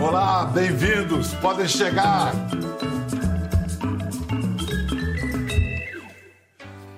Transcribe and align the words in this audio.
Olá, 0.00 0.44
bem-vindos, 0.46 1.34
podem 1.34 1.66
chegar. 1.66 2.32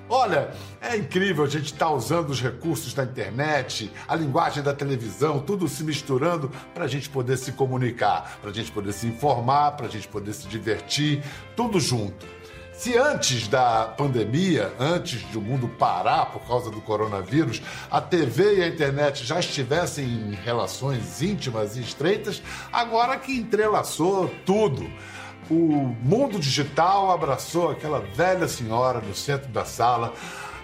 Olha, 0.09 0.51
é 0.81 0.97
incrível 0.97 1.43
a 1.43 1.47
gente 1.47 1.65
estar 1.65 1.85
tá 1.85 1.91
usando 1.91 2.29
os 2.29 2.41
recursos 2.41 2.93
da 2.93 3.03
internet, 3.03 3.91
a 4.07 4.15
linguagem 4.15 4.63
da 4.63 4.73
televisão, 4.73 5.39
tudo 5.39 5.67
se 5.67 5.83
misturando 5.83 6.51
para 6.73 6.85
a 6.85 6.87
gente 6.87 7.09
poder 7.09 7.37
se 7.37 7.51
comunicar, 7.51 8.37
para 8.41 8.49
a 8.49 8.53
gente 8.53 8.71
poder 8.71 8.93
se 8.93 9.07
informar, 9.07 9.71
para 9.71 9.87
a 9.87 9.89
gente 9.89 10.07
poder 10.07 10.33
se 10.33 10.47
divertir, 10.47 11.23
tudo 11.55 11.79
junto. 11.79 12.25
Se 12.77 12.95
antes 12.95 13.47
da 13.47 13.85
pandemia, 13.85 14.71
antes 14.79 15.27
de 15.31 15.35
o 15.35 15.41
mundo 15.41 15.67
parar 15.67 16.27
por 16.27 16.41
causa 16.47 16.69
do 16.69 16.79
coronavírus, 16.79 17.59
a 17.89 17.99
TV 17.99 18.59
e 18.59 18.63
a 18.63 18.67
internet 18.67 19.25
já 19.25 19.39
estivessem 19.39 20.05
em 20.05 20.35
relações 20.35 21.19
íntimas 21.19 21.75
e 21.75 21.81
estreitas, 21.81 22.39
agora 22.71 23.17
que 23.17 23.35
entrelaçou 23.35 24.31
tudo. 24.45 24.87
O 25.49 25.95
mundo 26.03 26.37
digital 26.39 27.09
abraçou 27.09 27.71
aquela 27.71 27.99
velha 27.99 28.47
senhora 28.47 29.01
no 29.01 29.15
centro 29.15 29.49
da 29.49 29.65
sala, 29.65 30.13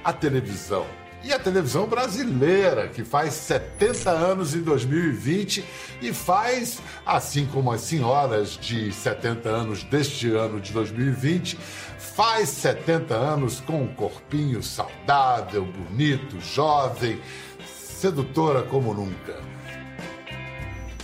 a 0.04 0.14
televisão. 0.14 0.86
E 1.23 1.32
a 1.32 1.40
televisão 1.40 1.88
brasileira, 1.88 2.90
que 2.90 3.05
faz 3.05 3.34
70 3.34 4.12
anos 4.12 4.54
em 4.54 4.62
2020 4.62 5.64
e 6.02 6.14
faz, 6.14 6.81
assim 7.05 7.45
como 7.45 7.72
as 7.72 7.80
senhoras 7.80 8.58
de 8.58 8.91
70 8.91 9.48
anos 9.48 9.84
deste 9.86 10.30
ano 10.31 10.59
de 10.59 10.73
2020, 10.73 11.58
faz 11.98 12.50
70 12.50 13.16
anos 13.16 13.62
com 13.62 13.84
um 13.84 13.95
corpinho 13.95 14.62
saudável, 14.62 15.66
bonito, 15.66 16.41
jovem, 16.41 17.22
sedutora 17.66 18.61
como 18.64 18.94
nunca. 18.94 19.38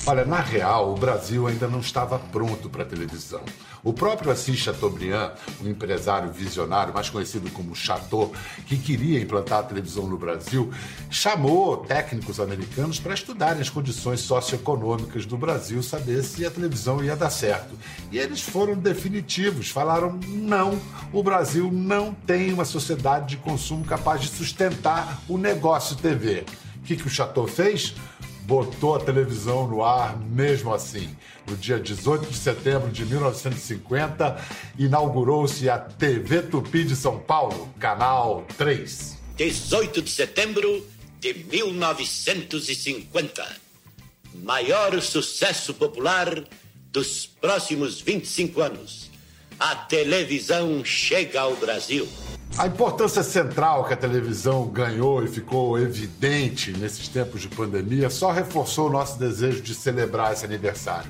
Olha, 0.05 0.25
na 0.25 0.41
real, 0.41 0.91
o 0.91 0.95
Brasil 0.95 1.47
ainda 1.47 1.67
não 1.67 1.79
estava 1.79 2.19
pronto 2.19 2.69
para 2.69 2.83
a 2.83 2.85
televisão. 2.85 3.43
O 3.81 3.93
próprio 3.93 4.31
Assis 4.31 4.57
Chateaubriand, 4.57 5.31
um 5.63 5.69
empresário 5.69 6.29
visionário, 6.31 6.93
mais 6.93 7.09
conhecido 7.09 7.49
como 7.51 7.73
Chateau, 7.73 8.33
que 8.65 8.77
queria 8.77 9.21
implantar 9.21 9.59
a 9.59 9.63
televisão 9.63 10.05
no 10.05 10.17
Brasil, 10.17 10.69
chamou 11.09 11.77
técnicos 11.77 12.41
americanos 12.41 12.99
para 12.99 13.13
estudarem 13.13 13.61
as 13.61 13.69
condições 13.69 14.19
socioeconômicas 14.19 15.25
do 15.25 15.37
Brasil, 15.37 15.81
saber 15.81 16.23
se 16.23 16.45
a 16.45 16.51
televisão 16.51 17.01
ia 17.01 17.15
dar 17.15 17.29
certo. 17.29 17.73
E 18.11 18.17
eles 18.17 18.41
foram 18.41 18.75
definitivos, 18.75 19.69
falaram: 19.69 20.19
não, 20.27 20.77
o 21.13 21.23
Brasil 21.23 21.71
não 21.71 22.13
tem 22.13 22.51
uma 22.51 22.65
sociedade 22.65 23.27
de 23.27 23.37
consumo 23.37 23.85
capaz 23.85 24.21
de 24.21 24.27
sustentar 24.27 25.21
o 25.27 25.37
negócio 25.37 25.95
TV. 25.95 26.43
O 26.77 26.81
que, 26.83 26.97
que 26.97 27.07
o 27.07 27.09
Chateau 27.09 27.47
fez? 27.47 27.95
Botou 28.49 28.95
a 28.95 28.99
televisão 28.99 29.67
no 29.67 29.83
ar 29.83 30.17
mesmo 30.17 30.73
assim. 30.73 31.15
No 31.47 31.55
dia 31.55 31.79
18 31.79 32.31
de 32.31 32.35
setembro 32.35 32.89
de 32.89 33.05
1950, 33.05 34.43
inaugurou-se 34.75 35.69
a 35.69 35.77
TV 35.77 36.41
Tupi 36.41 36.83
de 36.83 36.95
São 36.95 37.19
Paulo, 37.19 37.71
Canal 37.79 38.43
3. 38.57 39.19
18 39.37 40.01
de 40.01 40.09
setembro 40.09 40.83
de 41.19 41.31
1950. 41.31 43.45
Maior 44.33 44.99
sucesso 44.99 45.75
popular 45.75 46.43
dos 46.91 47.27
próximos 47.27 48.01
25 48.01 48.61
anos. 48.61 49.11
A 49.59 49.75
televisão 49.75 50.83
chega 50.83 51.41
ao 51.41 51.55
Brasil. 51.55 52.09
A 52.57 52.67
importância 52.67 53.23
central 53.23 53.85
que 53.85 53.93
a 53.93 53.97
televisão 53.97 54.67
ganhou 54.67 55.23
e 55.23 55.27
ficou 55.27 55.79
evidente 55.79 56.73
nesses 56.73 57.07
tempos 57.07 57.41
de 57.41 57.47
pandemia 57.47 58.09
só 58.09 58.31
reforçou 58.31 58.87
o 58.87 58.91
nosso 58.91 59.17
desejo 59.17 59.61
de 59.61 59.73
celebrar 59.73 60.33
esse 60.33 60.43
aniversário. 60.43 61.09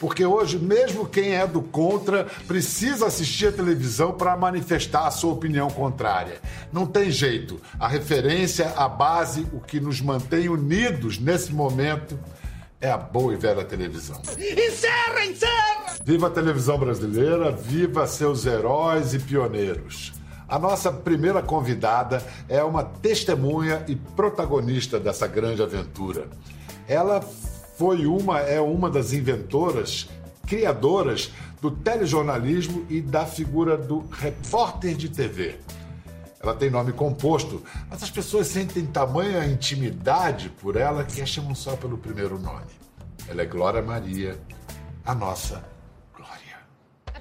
Porque 0.00 0.24
hoje, 0.24 0.58
mesmo 0.58 1.06
quem 1.06 1.34
é 1.34 1.46
do 1.46 1.62
contra, 1.62 2.26
precisa 2.46 3.06
assistir 3.06 3.48
a 3.48 3.52
televisão 3.52 4.12
para 4.12 4.36
manifestar 4.36 5.06
a 5.06 5.10
sua 5.10 5.32
opinião 5.32 5.68
contrária. 5.68 6.40
Não 6.72 6.86
tem 6.86 7.10
jeito. 7.10 7.60
A 7.78 7.86
referência, 7.86 8.72
a 8.76 8.88
base, 8.88 9.46
o 9.52 9.60
que 9.60 9.78
nos 9.78 10.00
mantém 10.00 10.48
unidos 10.48 11.18
nesse 11.18 11.52
momento 11.52 12.18
é 12.80 12.90
a 12.90 12.96
boa 12.96 13.34
e 13.34 13.36
velha 13.36 13.64
televisão. 13.64 14.20
Encerra, 14.36 15.24
encerra! 15.24 15.96
Viva 16.04 16.28
a 16.28 16.30
televisão 16.30 16.78
brasileira, 16.78 17.50
viva 17.50 18.06
seus 18.06 18.46
heróis 18.46 19.14
e 19.14 19.18
pioneiros. 19.18 20.17
A 20.48 20.58
nossa 20.58 20.90
primeira 20.90 21.42
convidada 21.42 22.24
é 22.48 22.64
uma 22.64 22.82
testemunha 22.82 23.84
e 23.86 23.94
protagonista 23.94 24.98
dessa 24.98 25.26
grande 25.26 25.62
aventura. 25.62 26.26
Ela 26.88 27.20
foi 27.20 28.06
uma, 28.06 28.40
é 28.40 28.58
uma 28.58 28.88
das 28.88 29.12
inventoras, 29.12 30.08
criadoras 30.46 31.30
do 31.60 31.70
telejornalismo 31.70 32.86
e 32.88 33.02
da 33.02 33.26
figura 33.26 33.76
do 33.76 34.06
repórter 34.10 34.96
de 34.96 35.10
TV. 35.10 35.56
Ela 36.40 36.54
tem 36.54 36.70
nome 36.70 36.92
composto, 36.92 37.62
mas 37.90 38.02
as 38.02 38.10
pessoas 38.10 38.46
sentem 38.46 38.86
tamanha 38.86 39.44
intimidade 39.44 40.48
por 40.48 40.76
ela 40.76 41.04
que 41.04 41.20
a 41.20 41.26
chamam 41.26 41.54
só 41.54 41.76
pelo 41.76 41.98
primeiro 41.98 42.38
nome. 42.38 42.64
Ela 43.28 43.42
é 43.42 43.44
Glória 43.44 43.82
Maria, 43.82 44.38
a 45.04 45.14
nossa 45.14 45.62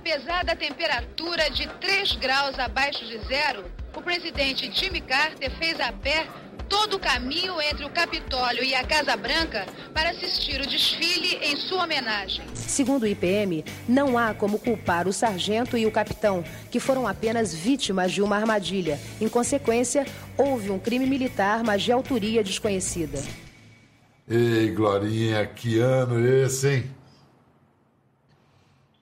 Apesar 0.09 0.45
da 0.45 0.55
temperatura 0.55 1.49
de 1.49 1.67
3 1.81 2.13
graus 2.13 2.57
abaixo 2.57 3.05
de 3.05 3.17
zero, 3.27 3.65
o 3.93 4.01
presidente 4.01 4.71
Jimmy 4.71 5.01
Carter 5.01 5.51
fez 5.57 5.77
a 5.81 5.91
pé 5.91 6.25
todo 6.69 6.95
o 6.95 6.99
caminho 6.99 7.59
entre 7.59 7.83
o 7.83 7.89
Capitólio 7.89 8.63
e 8.63 8.73
a 8.73 8.85
Casa 8.85 9.17
Branca 9.17 9.65
para 9.93 10.11
assistir 10.11 10.61
o 10.61 10.65
desfile 10.65 11.37
em 11.41 11.57
sua 11.57 11.83
homenagem. 11.83 12.45
Segundo 12.53 13.03
o 13.03 13.07
IPM, 13.07 13.65
não 13.85 14.17
há 14.17 14.33
como 14.33 14.57
culpar 14.57 15.09
o 15.09 15.13
sargento 15.13 15.77
e 15.77 15.85
o 15.85 15.91
capitão, 15.91 16.41
que 16.71 16.79
foram 16.79 17.05
apenas 17.05 17.53
vítimas 17.53 18.13
de 18.13 18.21
uma 18.21 18.37
armadilha. 18.37 18.97
Em 19.19 19.27
consequência, 19.27 20.05
houve 20.37 20.71
um 20.71 20.79
crime 20.79 21.05
militar, 21.05 21.65
mas 21.65 21.83
de 21.83 21.91
autoria 21.91 22.41
desconhecida. 22.41 23.21
Ei, 24.25 24.69
Glorinha, 24.71 25.45
que 25.47 25.79
ano 25.79 26.25
esse, 26.25 26.69
hein? 26.69 26.96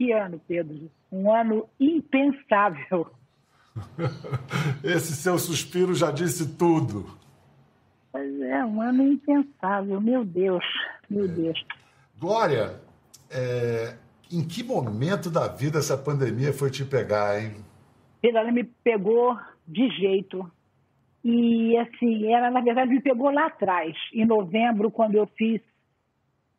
Que 0.06 0.12
ano, 0.12 0.40
Pedro? 0.48 0.92
Um 1.12 1.34
ano 1.34 1.68
impensável. 1.80 3.08
Esse 4.84 5.16
seu 5.16 5.40
suspiro 5.40 5.96
já 5.96 6.12
disse 6.12 6.56
tudo. 6.56 7.08
Pois 8.12 8.40
é, 8.42 8.64
um 8.64 8.80
ano 8.80 9.02
impensável, 9.02 10.00
meu 10.00 10.24
Deus, 10.24 10.64
meu 11.10 11.26
é. 11.26 11.28
Deus. 11.28 11.66
Glória, 12.20 12.80
é, 13.32 13.96
em 14.32 14.48
que 14.48 14.64
momento 14.64 15.32
da 15.32 15.48
vida 15.48 15.80
essa 15.80 15.98
pandemia 15.98 16.54
foi 16.54 16.70
te 16.70 16.86
pegar, 16.86 17.42
hein? 17.42 17.56
Ela 18.22 18.52
me 18.52 18.64
pegou 18.64 19.36
de 19.68 19.90
jeito. 19.90 20.48
E, 21.24 21.76
assim, 21.80 22.32
ela, 22.32 22.52
na 22.52 22.62
verdade, 22.62 22.92
me 22.92 23.02
pegou 23.02 23.32
lá 23.32 23.48
atrás, 23.48 23.96
em 24.14 24.24
novembro, 24.24 24.92
quando 24.92 25.16
eu 25.16 25.26
fiz 25.36 25.60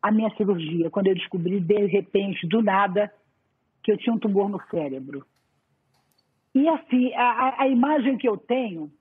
a 0.01 0.11
minha 0.11 0.29
cirurgia, 0.35 0.89
quando 0.89 1.07
eu 1.07 1.15
descobri, 1.15 1.61
de 1.61 1.85
repente, 1.85 2.45
do 2.45 2.61
nada, 2.61 3.09
que 3.83 3.91
eu 3.91 3.97
tinha 3.97 4.13
um 4.13 4.19
tumor 4.19 4.49
no 4.49 4.61
cérebro. 4.69 5.25
E 6.53 6.67
assim, 6.69 7.13
a, 7.13 7.61
a 7.61 7.67
imagem 7.67 8.17
que 8.17 8.27
eu 8.27 8.37
tenho 8.37 8.91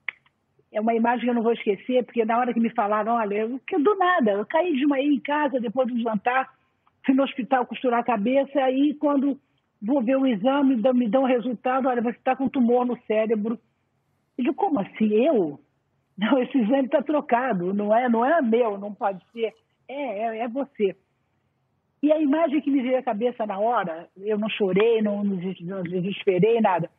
é 0.72 0.80
uma 0.80 0.94
imagem 0.94 1.24
que 1.24 1.30
eu 1.30 1.34
não 1.34 1.42
vou 1.42 1.52
esquecer, 1.52 2.04
porque 2.04 2.24
na 2.24 2.38
hora 2.38 2.52
que 2.52 2.60
me 2.60 2.70
falaram, 2.70 3.14
olha, 3.14 3.34
eu, 3.34 3.60
que 3.66 3.78
do 3.78 3.94
nada, 3.96 4.32
eu 4.32 4.46
caí 4.46 4.76
de 4.76 4.86
manhã 4.86 5.04
em 5.04 5.20
casa 5.20 5.58
depois 5.58 5.88
do 5.88 5.98
jantar, 6.00 6.52
fui 7.04 7.14
no 7.14 7.22
hospital 7.22 7.64
costurar 7.66 8.00
a 8.00 8.04
cabeça, 8.04 8.60
aí 8.60 8.94
quando 8.94 9.38
vou 9.80 10.02
ver 10.02 10.16
o 10.16 10.26
exame, 10.26 10.76
me 10.76 11.08
dão 11.08 11.22
o 11.22 11.26
resultado, 11.26 11.88
olha, 11.88 12.02
você 12.02 12.18
está 12.18 12.34
com 12.34 12.48
tumor 12.48 12.84
no 12.84 12.98
cérebro. 13.06 13.58
Eu 14.36 14.44
digo, 14.44 14.54
como 14.54 14.80
assim? 14.80 15.12
Eu? 15.14 15.60
Não, 16.16 16.42
esse 16.42 16.58
exame 16.58 16.86
está 16.86 17.02
trocado, 17.02 17.74
não 17.74 17.94
é, 17.94 18.08
não 18.08 18.24
é 18.24 18.40
meu, 18.40 18.78
não 18.78 18.92
pode 18.92 19.22
ser. 19.32 19.54
É, 19.88 19.94
é, 19.94 20.38
é 20.40 20.48
você. 20.48 20.96
E 22.02 22.12
a 22.12 22.20
imagem 22.20 22.60
que 22.60 22.70
me 22.70 22.82
veio 22.82 22.98
à 22.98 23.02
cabeça 23.02 23.46
na 23.46 23.58
hora, 23.58 24.08
eu 24.16 24.38
não 24.38 24.48
chorei, 24.48 25.00
não, 25.02 25.24
não 25.24 25.82
desesperei, 25.82 26.60
nada, 26.60 26.90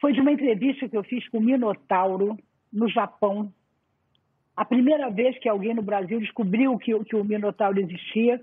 foi 0.00 0.12
de 0.12 0.20
uma 0.20 0.32
entrevista 0.32 0.88
que 0.88 0.96
eu 0.96 1.04
fiz 1.04 1.28
com 1.28 1.38
o 1.38 1.42
Minotauro, 1.42 2.36
no 2.72 2.88
Japão. 2.88 3.52
A 4.56 4.64
primeira 4.64 5.10
vez 5.10 5.38
que 5.38 5.48
alguém 5.48 5.74
no 5.74 5.82
Brasil 5.82 6.20
descobriu 6.20 6.76
que, 6.78 6.98
que 7.04 7.16
o 7.16 7.24
Minotauro 7.24 7.80
existia. 7.80 8.42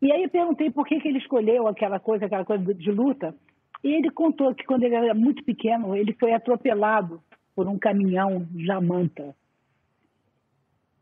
E 0.00 0.12
aí 0.12 0.22
eu 0.22 0.30
perguntei 0.30 0.70
por 0.70 0.86
que, 0.86 1.00
que 1.00 1.08
ele 1.08 1.18
escolheu 1.18 1.66
aquela 1.66 1.98
coisa, 1.98 2.26
aquela 2.26 2.44
coisa 2.44 2.74
de 2.74 2.90
luta. 2.90 3.34
E 3.82 3.88
ele 3.88 4.10
contou 4.10 4.54
que 4.54 4.64
quando 4.64 4.82
ele 4.82 4.94
era 4.94 5.14
muito 5.14 5.44
pequeno, 5.44 5.94
ele 5.94 6.12
foi 6.14 6.32
atropelado 6.32 7.22
por 7.54 7.68
um 7.68 7.78
caminhão 7.78 8.46
Jamanta. 8.56 9.34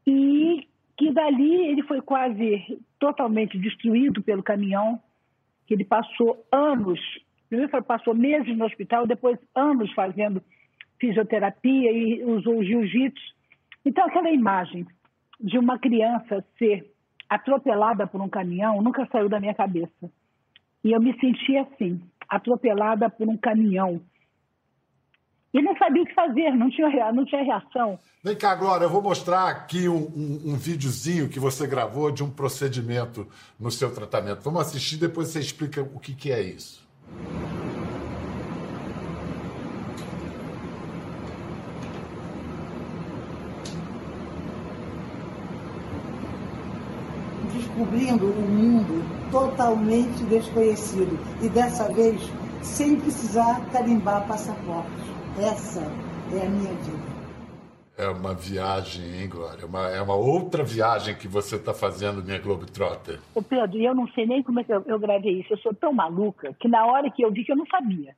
E 0.06 0.66
que 0.96 1.12
dali 1.12 1.66
ele 1.66 1.82
foi 1.82 2.00
quase 2.00 2.78
totalmente 2.98 3.58
destruído 3.58 4.22
pelo 4.22 4.42
caminhão, 4.42 5.00
que 5.66 5.74
ele 5.74 5.84
passou 5.84 6.44
anos, 6.52 7.00
primeiro 7.48 7.84
passou 7.84 8.14
meses 8.14 8.56
no 8.56 8.64
hospital, 8.64 9.06
depois 9.06 9.38
anos 9.54 9.92
fazendo 9.92 10.42
fisioterapia 11.00 11.90
e 11.90 12.24
usou 12.24 12.62
jiu-jitsu. 12.62 13.34
Então, 13.84 14.06
aquela 14.06 14.30
imagem 14.30 14.86
de 15.40 15.58
uma 15.58 15.78
criança 15.78 16.44
ser 16.56 16.86
atropelada 17.28 18.06
por 18.06 18.20
um 18.20 18.28
caminhão 18.28 18.80
nunca 18.80 19.06
saiu 19.10 19.28
da 19.28 19.40
minha 19.40 19.54
cabeça. 19.54 20.10
E 20.84 20.92
eu 20.92 21.00
me 21.00 21.18
senti 21.18 21.56
assim, 21.56 22.00
atropelada 22.28 23.10
por 23.10 23.28
um 23.28 23.36
caminhão. 23.36 24.00
E 25.54 25.60
não 25.60 25.76
sabia 25.76 26.02
o 26.02 26.06
que 26.06 26.14
fazer, 26.14 26.50
não 26.52 26.70
tinha, 26.70 27.12
não 27.12 27.24
tinha 27.26 27.42
reação. 27.42 27.98
Vem 28.24 28.34
cá, 28.34 28.54
Glória, 28.54 28.86
eu 28.86 28.90
vou 28.90 29.02
mostrar 29.02 29.48
aqui 29.48 29.86
um, 29.88 29.96
um, 29.96 30.52
um 30.52 30.56
videozinho 30.56 31.28
que 31.28 31.38
você 31.38 31.66
gravou 31.66 32.10
de 32.10 32.24
um 32.24 32.30
procedimento 32.30 33.26
no 33.60 33.70
seu 33.70 33.92
tratamento. 33.92 34.40
Vamos 34.42 34.62
assistir, 34.62 34.96
depois 34.96 35.28
você 35.28 35.40
explica 35.40 35.82
o 35.82 35.98
que, 35.98 36.14
que 36.14 36.32
é 36.32 36.40
isso. 36.40 36.82
descobrindo 47.52 48.26
um 48.26 48.48
mundo 48.48 49.04
totalmente 49.30 50.22
desconhecido 50.24 51.18
e 51.42 51.48
dessa 51.48 51.84
vez 51.92 52.20
sem 52.60 52.96
precisar 52.96 53.60
carimbar 53.72 54.26
passaporte. 54.26 55.12
Essa 55.38 55.80
é 55.80 56.46
a 56.46 56.50
minha 56.50 56.74
vida. 56.74 57.12
É 57.96 58.08
uma 58.08 58.34
viagem, 58.34 59.04
hein, 59.20 59.28
Glória? 59.28 59.62
É 59.62 59.66
uma, 59.66 59.88
é 59.88 60.02
uma 60.02 60.14
outra 60.14 60.64
viagem 60.64 61.14
que 61.14 61.28
você 61.28 61.56
está 61.56 61.72
fazendo, 61.72 62.22
minha 62.22 62.38
Globetrotter. 62.38 63.20
Ô 63.34 63.42
Pedro, 63.42 63.78
eu 63.78 63.94
não 63.94 64.08
sei 64.08 64.26
nem 64.26 64.42
como 64.42 64.60
é 64.60 64.64
que 64.64 64.72
eu, 64.72 64.82
eu, 64.86 64.98
gravei 64.98 65.40
isso. 65.40 65.52
Eu 65.52 65.58
sou 65.58 65.74
tão 65.74 65.92
maluca 65.92 66.54
que 66.58 66.68
na 66.68 66.86
hora 66.86 67.10
que 67.10 67.24
eu 67.24 67.30
vi 67.30 67.44
que 67.44 67.52
eu 67.52 67.56
não 67.56 67.66
sabia. 67.66 68.14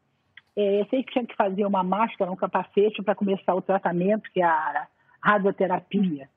É, 0.57 0.81
eu 0.81 0.87
sei 0.87 1.03
que 1.03 1.13
tinha 1.13 1.27
que 1.27 1.37
fazer 1.37 1.65
uma 1.67 1.83
máscara, 1.83 2.31
um 2.31 2.37
capacete 2.37 3.03
para 3.03 3.15
começar 3.15 3.55
o 3.55 3.63
tratamento, 3.63 4.31
que 4.33 4.41
é 4.41 4.45
a 4.45 4.87
radioterapia, 5.21 6.29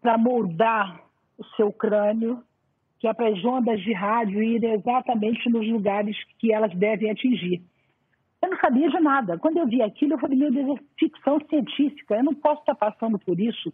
para 0.00 0.16
moldar 0.16 1.00
o 1.36 1.44
seu 1.56 1.72
crânio 1.72 2.42
que 3.04 3.08
é 3.08 3.12
para 3.12 3.28
as 3.28 3.44
ondas 3.44 3.82
de 3.82 3.92
rádio 3.92 4.42
ir 4.42 4.64
exatamente 4.64 5.50
nos 5.50 5.68
lugares 5.68 6.16
que 6.38 6.50
elas 6.50 6.74
devem 6.74 7.10
atingir. 7.10 7.62
Eu 8.44 8.50
não 8.50 8.58
sabia 8.58 8.90
de 8.90 9.00
nada. 9.00 9.38
Quando 9.38 9.56
eu 9.56 9.66
vi 9.66 9.80
aquilo, 9.80 10.12
eu 10.12 10.18
falei, 10.18 10.36
meu 10.36 10.52
Deus, 10.52 10.78
é 10.78 10.82
ficção 10.98 11.38
científica, 11.48 12.16
eu 12.16 12.24
não 12.24 12.34
posso 12.34 12.60
estar 12.60 12.74
passando 12.74 13.18
por 13.18 13.40
isso. 13.40 13.72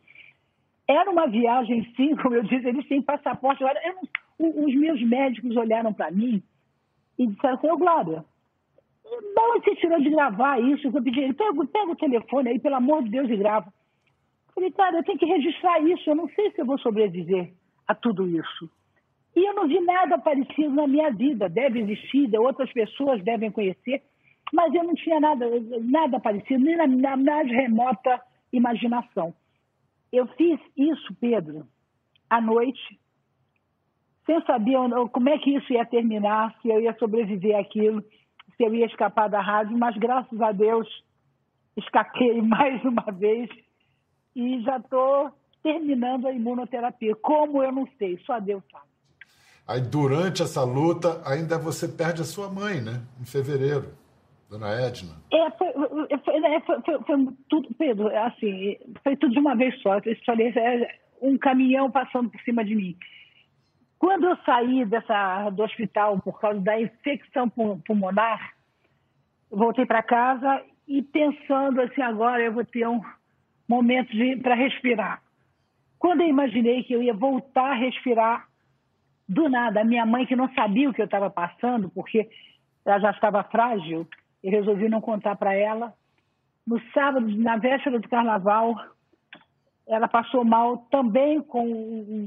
Era 0.87 1.11
uma 1.11 1.27
viagem, 1.27 1.93
sim, 1.97 2.15
como 2.23 2.37
eu 2.37 2.45
disse, 2.45 2.69
eles 2.69 2.87
têm 2.87 3.03
passaporte. 3.03 3.65
Os 4.39 4.75
meus 4.77 5.03
médicos 5.03 5.57
olharam 5.57 5.93
para 5.93 6.13
mim 6.13 6.41
e 7.19 7.27
disseram 7.27 7.55
assim, 7.55 7.69
ô 7.69 7.77
Glória, 7.77 8.25
não 9.35 9.61
você 9.61 9.75
tirou 9.75 10.01
de 10.01 10.09
gravar 10.09 10.61
isso? 10.61 10.87
Eu 10.87 11.03
pedi, 11.03 11.33
pega, 11.33 11.67
pega 11.67 11.91
o 11.91 11.97
telefone 11.97 12.51
aí, 12.51 12.61
pelo 12.61 12.77
amor 12.77 13.03
de 13.03 13.11
Deus, 13.11 13.29
e 13.29 13.37
grava. 13.37 13.67
Eu 13.67 14.55
falei, 14.55 14.71
cara, 14.71 14.99
eu 14.99 15.05
tenho 15.05 15.19
que 15.19 15.27
registrar 15.27 15.81
isso, 15.81 16.09
eu 16.09 16.15
não 16.15 16.29
sei 16.29 16.53
se 16.53 16.61
eu 16.61 16.67
vou 16.67 16.79
sobreviver 16.79 17.53
a 17.89 17.95
tudo 17.95 18.25
isso. 18.29 18.71
E 19.35 19.49
eu 19.49 19.55
não 19.55 19.67
vi 19.67 19.81
nada 19.81 20.17
parecido 20.19 20.71
na 20.71 20.87
minha 20.87 21.11
vida. 21.11 21.49
Deve 21.49 21.81
existir, 21.81 22.31
outras 22.39 22.73
pessoas 22.73 23.23
devem 23.23 23.51
conhecer, 23.51 24.03
mas 24.53 24.75
eu 24.75 24.85
não 24.85 24.95
tinha 24.95 25.21
nada, 25.21 25.47
nada 25.83 26.21
parecido, 26.21 26.65
nem 26.65 26.77
na, 26.77 26.87
na 26.87 27.17
mais 27.17 27.49
remota 27.49 28.21
imaginação. 28.53 29.35
Eu 30.13 30.27
fiz 30.29 30.59
isso, 30.77 31.15
Pedro, 31.21 31.67
à 32.29 32.41
noite, 32.41 32.99
sem 34.27 34.41
saber 34.45 34.77
como 35.13 35.29
é 35.29 35.39
que 35.39 35.57
isso 35.57 35.73
ia 35.73 35.85
terminar, 35.85 36.55
se 36.61 36.69
eu 36.69 36.81
ia 36.81 36.97
sobreviver 36.99 37.59
àquilo, 37.59 38.03
se 38.57 38.65
eu 38.65 38.75
ia 38.75 38.87
escapar 38.87 39.29
da 39.29 39.41
rádio, 39.41 39.77
mas 39.79 39.97
graças 39.97 40.41
a 40.41 40.53
Deus 40.53 40.89
escapei 41.77 42.43
mais 42.43 42.83
uma 42.85 43.11
vez 43.13 43.49
e 44.35 44.61
já 44.63 44.77
estou 44.77 45.31
terminando 45.63 46.27
a 46.27 46.33
imunoterapia. 46.33 47.15
Como 47.17 47.63
eu 47.63 47.73
não 47.73 47.87
sei, 47.99 48.19
só 48.25 48.39
Deus 48.41 48.63
sabe. 48.71 48.85
Aí, 49.67 49.81
durante 49.81 50.43
essa 50.43 50.65
luta, 50.65 51.23
ainda 51.25 51.57
você 51.59 51.87
perde 51.87 52.23
a 52.23 52.25
sua 52.25 52.49
mãe, 52.49 52.81
né? 52.81 53.03
Em 53.21 53.25
fevereiro, 53.25 53.93
dona 54.51 54.69
Edna. 54.73 55.15
É, 55.33 55.51
foi, 55.53 55.73
foi, 56.25 56.41
né, 56.41 56.61
foi, 56.61 56.83
foi, 56.83 57.29
tudo, 57.49 57.69
Pedro, 57.79 58.09
assim, 58.19 58.77
foi 59.05 59.17
tudo 59.17 59.33
de 59.33 59.39
uma 59.39 59.55
vez 59.55 59.81
só. 59.81 59.99
Eu 59.99 60.17
falei, 60.27 60.53
é 60.57 60.99
um 61.23 61.39
caminhão 61.39 61.91
passando 61.91 62.29
por 62.29 62.41
cima 62.41 62.65
de 62.65 62.75
mim. 62.75 62.97
Quando 63.99 64.27
eu 64.27 64.37
saí 64.45 64.85
dessa, 64.87 65.51
do 65.51 65.63
hospital 65.63 66.19
por 66.21 66.41
causa 66.41 66.59
da 66.61 66.81
infecção 66.81 67.49
pulmonar, 67.49 68.55
voltei 69.51 69.87
para 69.87 70.03
casa 70.03 70.63
e 70.89 71.03
pensando 71.03 71.81
assim, 71.83 72.03
agora 72.03 72.43
eu 72.43 72.53
vou 72.53 72.65
ter 72.65 72.89
um 72.89 73.01
momento 73.69 74.11
para 74.43 74.55
respirar. 74.55 75.23
Quando 75.99 76.23
eu 76.23 76.29
imaginei 76.29 76.83
que 76.83 76.95
eu 76.95 77.03
ia 77.03 77.15
voltar 77.15 77.73
a 77.73 77.75
respirar, 77.75 78.49
do 79.29 79.49
nada, 79.49 79.83
a 79.83 79.85
minha 79.85 80.05
mãe, 80.05 80.27
que 80.27 80.35
não 80.35 80.53
sabia 80.55 80.91
o 80.91 80.95
que 80.95 81.01
eu 81.01 81.05
estava 81.05 81.31
passando, 81.31 81.89
porque 81.91 82.29
ela 82.85 82.99
já 82.99 83.11
estava 83.11 83.45
frágil, 83.45 84.09
eu 84.43 84.51
resolvi 84.51 84.89
não 84.89 85.01
contar 85.01 85.37
para 85.37 85.55
ela. 85.55 85.95
No 86.67 86.81
sábado, 86.93 87.27
na 87.37 87.57
véspera 87.57 87.99
do 87.99 88.09
carnaval, 88.09 88.75
ela 89.87 90.09
passou 90.09 90.45
mal 90.45 90.79
também 90.91 91.41
com 91.43 91.67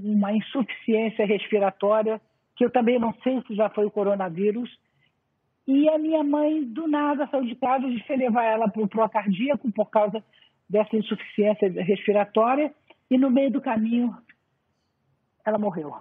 uma 0.04 0.34
insuficiência 0.34 1.26
respiratória, 1.26 2.22
que 2.56 2.66
eu 2.66 2.70
também 2.70 3.00
não 3.00 3.14
sei 3.24 3.42
se 3.48 3.56
já 3.56 3.70
foi 3.70 3.86
o 3.86 3.92
coronavírus. 3.92 4.70
E 5.66 5.88
a 5.90 5.98
minha 5.98 6.24
mãe, 6.24 6.64
do 6.64 6.88
nada, 6.88 7.28
saiu 7.28 7.46
de 7.46 7.56
casa 7.56 7.88
e 7.88 7.96
disse 7.96 8.16
levar 8.16 8.44
ela 8.44 8.68
para 8.70 8.82
o 8.82 8.88
procardíaco 8.88 9.72
por 9.72 9.90
causa 9.90 10.24
dessa 10.70 10.96
insuficiência 10.96 11.70
respiratória. 11.84 12.74
E 13.10 13.18
no 13.18 13.30
meio 13.30 13.52
do 13.52 13.62
caminho, 13.62 14.16
ela 15.46 15.58
morreu. 15.58 15.96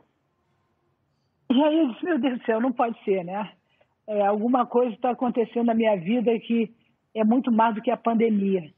E 1.51 1.63
aí 1.63 1.79
eu 1.79 1.93
disse, 1.93 2.05
meu 2.05 2.19
Deus 2.19 2.39
do 2.39 2.45
céu, 2.45 2.61
não 2.61 2.73
pode 2.73 2.99
ser, 3.05 3.25
né? 3.25 3.53
É, 4.07 4.27
alguma 4.27 4.67
coisa 4.67 4.95
está 4.95 5.11
acontecendo 5.11 5.67
na 5.67 5.75
minha 5.75 5.97
vida 5.97 6.39
que 6.41 6.75
é 7.15 7.25
muito 7.25 7.53
mais 7.53 7.75
do 7.75 7.83
que 7.83 7.91
a 7.91 7.97
pandemia. 7.97 8.73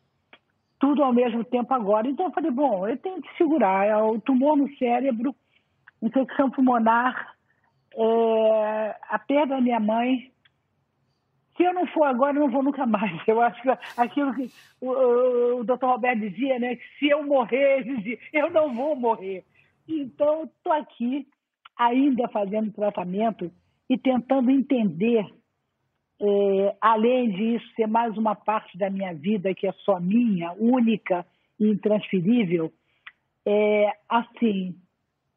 Tudo 0.78 1.02
ao 1.02 1.12
mesmo 1.12 1.44
tempo 1.44 1.72
agora. 1.72 2.08
Então 2.08 2.26
eu 2.26 2.32
falei, 2.32 2.50
bom, 2.50 2.86
eu 2.86 2.96
tenho 2.98 3.22
que 3.22 3.36
segurar. 3.36 3.86
É 3.86 3.96
o 3.96 4.20
tumor 4.20 4.56
no 4.56 4.68
cérebro, 4.76 5.34
infecção 6.02 6.50
pulmonar, 6.50 7.34
é, 7.96 8.96
a 9.08 9.18
perda 9.18 9.54
da 9.54 9.60
minha 9.60 9.80
mãe. 9.80 10.30
Se 11.56 11.62
eu 11.62 11.72
não 11.72 11.86
for 11.86 12.04
agora, 12.04 12.36
eu 12.36 12.40
não 12.40 12.50
vou 12.50 12.62
nunca 12.62 12.84
mais. 12.84 13.12
Eu 13.26 13.40
acho 13.40 13.62
que 13.62 13.70
aquilo 13.96 14.34
que 14.34 14.50
o, 14.80 14.90
o, 14.90 15.60
o 15.60 15.64
doutor 15.64 15.90
Roberto 15.90 16.20
dizia, 16.20 16.58
né? 16.58 16.76
Que 16.76 16.82
se 16.98 17.08
eu 17.08 17.24
morrer, 17.24 17.86
eu 18.32 18.50
não 18.50 18.74
vou 18.74 18.96
morrer. 18.96 19.44
Então, 19.88 20.44
estou 20.44 20.72
aqui 20.72 21.26
ainda 21.76 22.28
fazendo 22.28 22.72
tratamento 22.72 23.50
e 23.88 23.98
tentando 23.98 24.50
entender, 24.50 25.26
é, 26.20 26.76
além 26.80 27.30
disso, 27.30 27.66
ser 27.74 27.86
mais 27.86 28.16
uma 28.16 28.34
parte 28.34 28.76
da 28.78 28.88
minha 28.88 29.12
vida 29.14 29.54
que 29.54 29.66
é 29.66 29.72
só 29.84 30.00
minha, 30.00 30.52
única 30.52 31.26
e 31.58 31.68
intransferível, 31.68 32.72
é, 33.46 33.92
assim, 34.08 34.74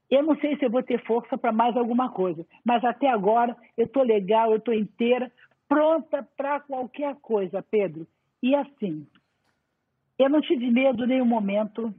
eu 0.10 0.24
não 0.24 0.38
sei 0.38 0.58
se 0.58 0.66
eu 0.66 0.70
vou 0.70 0.82
ter 0.82 1.04
força 1.06 1.38
para 1.38 1.52
mais 1.52 1.76
alguma 1.76 2.10
coisa, 2.10 2.46
mas 2.64 2.84
até 2.86 3.10
agora 3.10 3.56
eu 3.76 3.86
estou 3.86 4.04
legal, 4.04 4.52
eu 4.52 4.58
estou 4.58 4.74
inteira, 4.74 5.32
pronta 5.68 6.26
para 6.38 6.62
qualquer 6.62 7.16
coisa, 7.18 7.62
Pedro. 7.62 8.08
E 8.42 8.56
assim, 8.56 9.06
eu 10.18 10.30
não 10.30 10.42
tive 10.42 10.72
medo 10.72 11.04
em 11.04 11.08
nenhum 11.08 11.26
momento, 11.26 11.94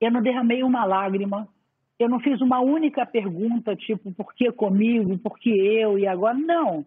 eu 0.00 0.10
não 0.10 0.22
derramei 0.22 0.62
uma 0.62 0.84
lágrima, 0.84 1.46
eu 1.98 2.08
não 2.08 2.20
fiz 2.20 2.40
uma 2.40 2.60
única 2.60 3.06
pergunta, 3.06 3.74
tipo, 3.74 4.12
por 4.12 4.34
que 4.34 4.52
comigo, 4.52 5.18
por 5.18 5.38
que 5.38 5.50
eu 5.50 5.98
e 5.98 6.06
agora? 6.06 6.34
Não. 6.34 6.84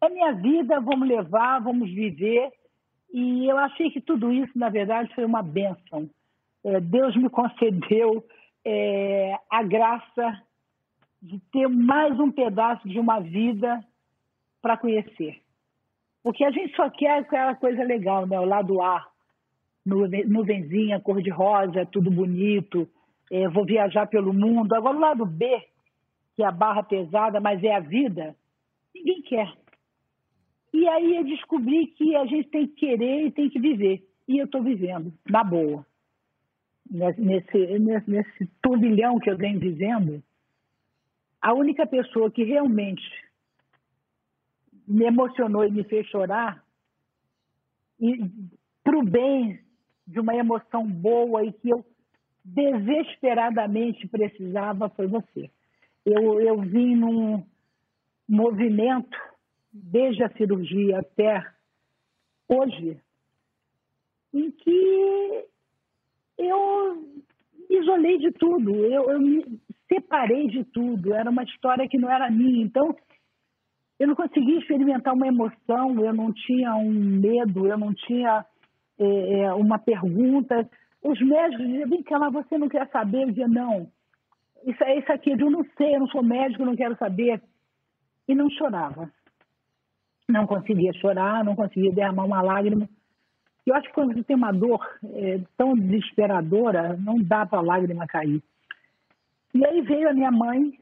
É 0.00 0.08
minha 0.08 0.32
vida, 0.32 0.80
vamos 0.80 1.08
levar, 1.08 1.60
vamos 1.60 1.90
viver. 1.90 2.52
E 3.12 3.46
eu 3.50 3.56
achei 3.58 3.90
que 3.90 4.00
tudo 4.00 4.32
isso, 4.32 4.56
na 4.56 4.68
verdade, 4.68 5.12
foi 5.14 5.24
uma 5.24 5.42
bênção. 5.42 6.08
É, 6.64 6.80
Deus 6.80 7.16
me 7.16 7.28
concedeu 7.30 8.24
é, 8.64 9.36
a 9.50 9.62
graça 9.62 10.42
de 11.20 11.40
ter 11.50 11.68
mais 11.68 12.18
um 12.20 12.30
pedaço 12.30 12.88
de 12.88 13.00
uma 13.00 13.18
vida 13.20 13.82
para 14.62 14.76
conhecer. 14.76 15.40
Porque 16.22 16.44
a 16.44 16.50
gente 16.50 16.74
só 16.76 16.88
quer 16.90 17.20
aquela 17.20 17.54
coisa 17.54 17.82
legal, 17.82 18.26
né? 18.26 18.38
O 18.38 18.44
lado 18.44 18.80
A, 18.82 19.06
nuvenzinha, 19.84 21.00
cor-de-rosa, 21.00 21.86
tudo 21.86 22.10
bonito, 22.10 22.88
é, 23.30 23.48
vou 23.48 23.64
viajar 23.64 24.06
pelo 24.06 24.32
mundo. 24.32 24.74
Agora, 24.74 24.96
o 24.96 25.00
lado 25.00 25.26
B, 25.26 25.46
que 26.34 26.42
é 26.42 26.46
a 26.46 26.52
barra 26.52 26.82
pesada, 26.82 27.40
mas 27.40 27.62
é 27.62 27.74
a 27.74 27.80
vida, 27.80 28.36
ninguém 28.94 29.22
quer. 29.22 29.52
E 30.72 30.86
aí 30.88 31.16
eu 31.16 31.24
descobri 31.24 31.86
que 31.88 32.14
a 32.14 32.26
gente 32.26 32.48
tem 32.48 32.66
que 32.66 32.74
querer 32.74 33.26
e 33.26 33.30
tem 33.30 33.48
que 33.48 33.58
viver. 33.58 34.06
E 34.28 34.38
eu 34.38 34.44
estou 34.44 34.62
vivendo, 34.62 35.12
na 35.28 35.42
boa. 35.42 35.86
Nesse, 36.88 37.20
nesse, 37.20 38.10
nesse 38.10 38.46
turbilhão 38.62 39.18
que 39.18 39.30
eu 39.30 39.36
venho 39.36 39.58
vivendo, 39.58 40.22
a 41.40 41.52
única 41.52 41.86
pessoa 41.86 42.30
que 42.30 42.44
realmente 42.44 43.02
me 44.86 45.04
emocionou 45.04 45.64
e 45.64 45.70
me 45.70 45.82
fez 45.84 46.06
chorar, 46.06 46.64
para 48.84 48.98
o 48.98 49.02
bem 49.02 49.58
de 50.06 50.20
uma 50.20 50.34
emoção 50.34 50.86
boa 50.86 51.44
e 51.44 51.52
que 51.52 51.70
eu 51.70 51.84
desesperadamente 52.46 54.06
precisava 54.06 54.88
foi 54.90 55.06
você. 55.06 55.50
Eu, 56.04 56.40
eu 56.40 56.60
vim 56.60 56.94
num 56.94 57.44
movimento, 58.28 59.18
desde 59.72 60.22
a 60.22 60.30
cirurgia 60.30 61.00
até 61.00 61.44
hoje, 62.48 62.98
em 64.32 64.50
que 64.50 65.44
eu 66.38 66.94
me 67.68 67.78
isolei 67.80 68.18
de 68.18 68.30
tudo, 68.32 68.74
eu, 68.86 69.10
eu 69.10 69.20
me 69.20 69.60
separei 69.88 70.46
de 70.46 70.64
tudo, 70.64 71.14
era 71.14 71.28
uma 71.28 71.42
história 71.42 71.88
que 71.88 71.98
não 71.98 72.10
era 72.10 72.30
minha. 72.30 72.64
Então, 72.64 72.94
eu 73.98 74.06
não 74.06 74.14
conseguia 74.14 74.58
experimentar 74.58 75.14
uma 75.14 75.26
emoção, 75.26 75.98
eu 76.04 76.12
não 76.12 76.32
tinha 76.32 76.74
um 76.76 76.92
medo, 76.92 77.66
eu 77.66 77.78
não 77.78 77.92
tinha 77.92 78.44
é, 78.98 79.52
uma 79.54 79.78
pergunta. 79.78 80.68
Os 81.06 81.20
médicos 81.20 81.64
diziam, 81.64 81.88
vem 81.88 82.02
cá, 82.02 82.18
mas 82.18 82.32
você 82.32 82.58
não 82.58 82.68
quer 82.68 82.88
saber? 82.88 83.22
Eu 83.22 83.28
dizia, 83.28 83.46
não, 83.46 83.88
isso 84.64 84.82
é 84.82 84.98
isso 84.98 85.12
aqui, 85.12 85.30
eu 85.30 85.50
não 85.50 85.64
sei, 85.76 85.94
eu 85.94 86.00
não 86.00 86.08
sou 86.08 86.22
médico, 86.22 86.64
não 86.64 86.74
quero 86.74 86.96
saber. 86.96 87.40
E 88.26 88.34
não 88.34 88.50
chorava. 88.50 89.08
Não 90.28 90.48
conseguia 90.48 90.92
chorar, 90.94 91.44
não 91.44 91.54
conseguia 91.54 91.92
derramar 91.92 92.24
uma 92.24 92.42
lágrima. 92.42 92.88
Eu 93.64 93.74
acho 93.76 93.86
que 93.86 93.94
quando 93.94 94.14
você 94.14 94.24
tem 94.24 94.34
uma 94.34 94.50
dor 94.50 94.84
é, 95.04 95.40
tão 95.56 95.74
desesperadora, 95.74 96.96
não 96.96 97.22
dá 97.22 97.46
para 97.46 97.60
a 97.60 97.62
lágrima 97.62 98.06
cair. 98.08 98.42
E 99.54 99.64
aí 99.64 99.82
veio 99.82 100.08
a 100.08 100.12
minha 100.12 100.32
mãe, 100.32 100.76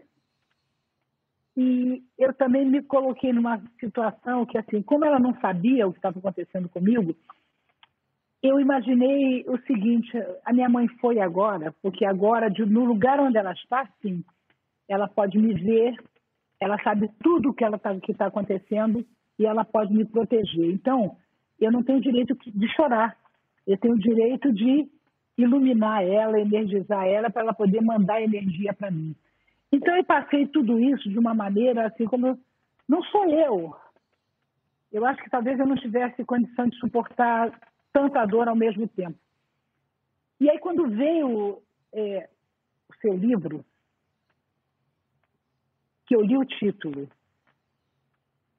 e 1.55 2.03
eu 2.19 2.33
também 2.33 2.65
me 2.65 2.83
coloquei 2.83 3.31
numa 3.33 3.61
situação 3.79 4.47
que, 4.47 4.57
assim, 4.57 4.81
como 4.81 5.05
ela 5.05 5.19
não 5.19 5.39
sabia 5.41 5.87
o 5.87 5.93
que 5.93 5.99
estava 5.99 6.19
acontecendo 6.19 6.69
comigo, 6.69 7.15
eu 8.45 8.61
imaginei 8.61 9.43
o 9.49 9.59
seguinte: 9.67 10.13
a 10.45 10.53
minha 10.53 10.69
mãe 10.69 10.87
foi 11.01 11.19
agora, 11.19 11.75
porque 11.83 12.05
agora, 12.05 12.51
de, 12.51 12.65
no 12.67 12.85
lugar 12.85 13.19
onde 13.19 13.39
ela 13.39 13.53
está, 13.53 13.89
sim, 14.03 14.23
ela 14.87 15.09
pode 15.09 15.39
me 15.39 15.55
ver, 15.55 15.97
ela 16.61 16.79
sabe 16.83 17.11
tudo 17.23 17.51
o 17.51 17.55
que 17.55 17.65
ela 17.65 17.79
tá, 17.79 17.97
está 18.07 18.27
acontecendo 18.27 19.05
e 19.39 19.47
ela 19.47 19.65
pode 19.65 19.95
me 19.95 20.05
proteger. 20.05 20.71
Então, 20.71 21.17
eu 21.59 21.73
não 21.73 21.83
tenho 21.83 22.03
direito 22.03 22.37
de 22.47 22.69
chorar, 22.77 23.17
eu 23.67 23.79
tenho 23.79 23.95
o 23.95 23.99
direito 23.99 24.53
de 24.53 24.87
iluminar 25.39 26.05
ela, 26.05 26.39
energizar 26.39 27.07
ela, 27.07 27.31
para 27.31 27.43
ela 27.43 27.55
poder 27.55 27.81
mandar 27.81 28.21
energia 28.21 28.75
para 28.75 28.91
mim. 28.91 29.17
Então 29.73 29.97
eu 29.97 30.05
passei 30.05 30.47
tudo 30.47 30.79
isso 30.79 31.09
de 31.09 31.19
uma 31.19 31.35
maneira 31.35 31.87
assim 31.87 32.05
como 32.05 32.39
não 32.87 33.03
sou 33.05 33.25
eu. 33.25 33.75
Eu 34.93 35.05
acho 35.07 35.21
que 35.23 35.31
talvez 35.31 35.59
eu 35.59 35.67
não 35.67 35.75
tivesse 35.77 36.25
condição 36.25 36.69
de 36.69 36.77
suportar 36.79 37.51
tanta 37.95 38.27
dor 38.27 38.49
ao 38.49 38.57
mesmo 38.57 38.89
tempo. 38.89 39.19
E 40.41 40.51
aí 40.51 40.59
quando 40.59 40.89
veio 40.89 41.63
é, 41.93 42.29
o 42.91 42.95
seu 42.97 43.17
livro, 43.17 43.65
que 46.07 46.17
eu 46.17 46.21
li 46.21 46.37
o 46.37 46.45
título, 46.45 47.09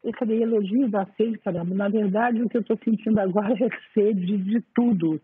eu 0.01 0.13
falei, 0.17 0.41
elogio 0.41 0.87
da 0.87 1.05
sede, 1.17 1.37
caramba. 1.39 1.75
Na 1.75 1.89
verdade, 1.89 2.41
o 2.41 2.47
que 2.47 2.57
eu 2.57 2.61
estou 2.61 2.77
sentindo 2.77 3.19
agora 3.19 3.53
é 3.61 3.69
sede 3.93 4.37
de 4.37 4.61
tudo. 4.73 5.19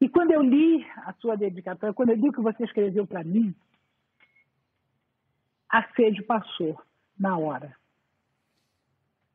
E 0.00 0.08
quando 0.08 0.30
eu 0.30 0.42
li 0.42 0.86
a 0.96 1.12
sua 1.14 1.36
dedicatória, 1.36 1.94
quando 1.94 2.10
eu 2.10 2.16
li 2.16 2.28
o 2.28 2.32
que 2.32 2.40
você 2.40 2.62
escreveu 2.64 3.06
para 3.06 3.24
mim, 3.24 3.54
a 5.68 5.82
sede 5.94 6.22
passou 6.22 6.80
na 7.18 7.36
hora. 7.36 7.74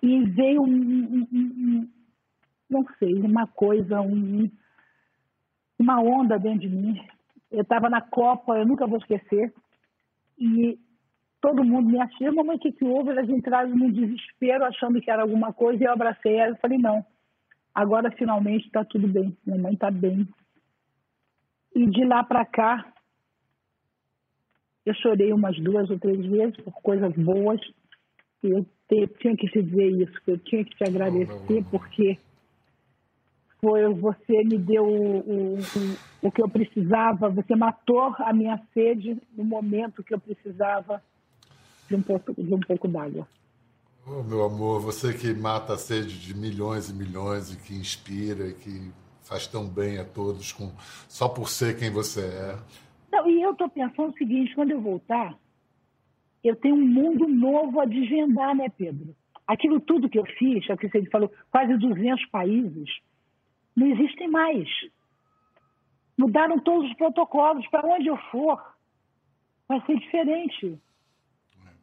E 0.02 0.24
veio 0.26 0.62
um, 0.62 0.68
um, 0.68 1.28
um, 1.32 1.90
não 2.70 2.86
sei, 3.00 3.14
uma 3.16 3.48
coisa, 3.48 4.02
uma 5.80 6.00
onda 6.02 6.38
dentro 6.38 6.62
de 6.62 6.70
mim. 6.70 7.02
Eu 7.52 7.62
estava 7.62 7.90
na 7.90 8.02
Copa, 8.02 8.58
eu 8.58 8.66
nunca 8.66 8.88
vou 8.88 8.98
esquecer, 8.98 9.54
e 10.38 10.78
todo 11.40 11.64
mundo 11.64 11.90
me 11.90 12.00
achou, 12.00 12.34
mamãe, 12.34 12.56
o 12.56 12.60
que, 12.60 12.72
que 12.72 12.84
houve? 12.84 13.12
Elas 13.12 13.30
entraram 13.30 13.70
num 13.70 13.92
desespero, 13.92 14.66
achando 14.66 15.00
que 15.00 15.12
era 15.12 15.22
alguma 15.22 15.54
coisa, 15.54 15.84
e 15.84 15.86
eu 15.86 15.94
abracei 15.94 16.36
ela 16.36 16.56
e 16.56 16.60
falei, 16.60 16.78
não, 16.78 17.06
agora 17.74 18.12
finalmente 18.12 18.66
está 18.66 18.84
tudo 18.84 19.08
bem, 19.08 19.38
minha 19.46 19.62
mãe 19.62 19.74
está 19.74 19.92
bem. 19.92 20.28
E 21.76 21.86
de 21.88 22.06
lá 22.06 22.24
para 22.24 22.46
cá, 22.46 22.94
eu 24.86 24.94
chorei 24.96 25.34
umas 25.34 25.60
duas 25.60 25.90
ou 25.90 26.00
três 26.00 26.26
vezes 26.26 26.56
por 26.58 26.74
coisas 26.82 27.14
boas. 27.16 27.60
Eu 28.42 28.64
te, 28.88 29.08
tinha 29.20 29.36
que 29.36 29.48
te 29.48 29.62
dizer 29.64 29.90
isso, 30.02 30.14
eu 30.28 30.38
tinha 30.40 30.64
que 30.64 30.76
te 30.76 30.84
agradecer, 30.84 31.64
porque 31.72 32.18
foi 33.66 33.92
você 33.96 34.44
me 34.44 34.60
deu 34.60 34.86
o, 34.86 35.20
o, 35.22 35.58
o, 36.22 36.32
que 36.32 36.40
eu 36.40 36.48
precisava, 36.48 37.30
você 37.30 37.56
matou 37.56 38.14
a 38.20 38.32
minha 38.32 38.62
sede 38.76 39.20
no 39.36 39.44
momento 39.44 40.04
que 40.04 40.14
eu 40.14 40.20
precisava 40.20 41.02
de 41.90 41.96
um 41.96 42.02
pouco, 42.04 42.32
de 42.32 42.54
um 42.54 42.60
pouco 42.60 42.88
d'água. 42.88 43.28
Oh, 44.08 44.22
meu 44.22 44.44
amor, 44.44 44.82
você 44.82 45.12
que 45.14 45.34
mata 45.34 45.74
a 45.74 45.78
sede 45.78 46.20
de 46.20 46.38
milhões 46.38 46.90
e 46.90 46.94
milhões 46.94 47.52
e 47.52 47.58
que 47.58 47.74
inspira, 47.74 48.52
que 48.52 48.92
faz 49.24 49.48
tão 49.48 49.68
bem 49.68 49.98
a 49.98 50.06
todos 50.06 50.52
com 50.52 50.72
só 51.10 51.28
por 51.28 51.50
ser 51.50 51.76
quem 51.76 51.90
você 51.90 52.22
é. 52.22 52.56
Não, 53.12 53.28
e 53.28 53.42
eu 53.42 53.52
estou 53.52 53.68
pensando 53.68 54.14
o 54.14 54.18
seguinte, 54.18 54.54
quando 54.54 54.70
eu 54.70 54.80
voltar, 54.80 55.36
eu 56.44 56.56
tenho 56.56 56.76
um 56.76 56.88
mundo 56.88 57.28
novo 57.28 57.80
a 57.80 57.86
desvendar, 57.86 58.56
né, 58.56 58.70
Pedro? 58.70 59.16
Aquilo 59.48 59.80
tudo 59.80 60.08
que 60.08 60.20
eu 60.20 60.26
fiz, 60.38 60.70
é 60.70 60.74
o 60.74 60.78
que 60.78 60.88
você 60.88 61.04
falou, 61.10 61.32
quase 61.50 61.76
200 61.76 62.28
países, 62.28 62.90
não 63.76 63.88
existem 63.88 64.30
mais. 64.30 64.68
Mudaram 66.18 66.60
todos 66.60 66.90
os 66.90 66.98
protocolos. 66.98 67.68
Para 67.68 67.88
onde 67.88 68.08
eu 68.08 68.18
for, 68.32 68.62
vai 69.68 69.82
ser 69.86 69.98
diferente. 70.00 70.80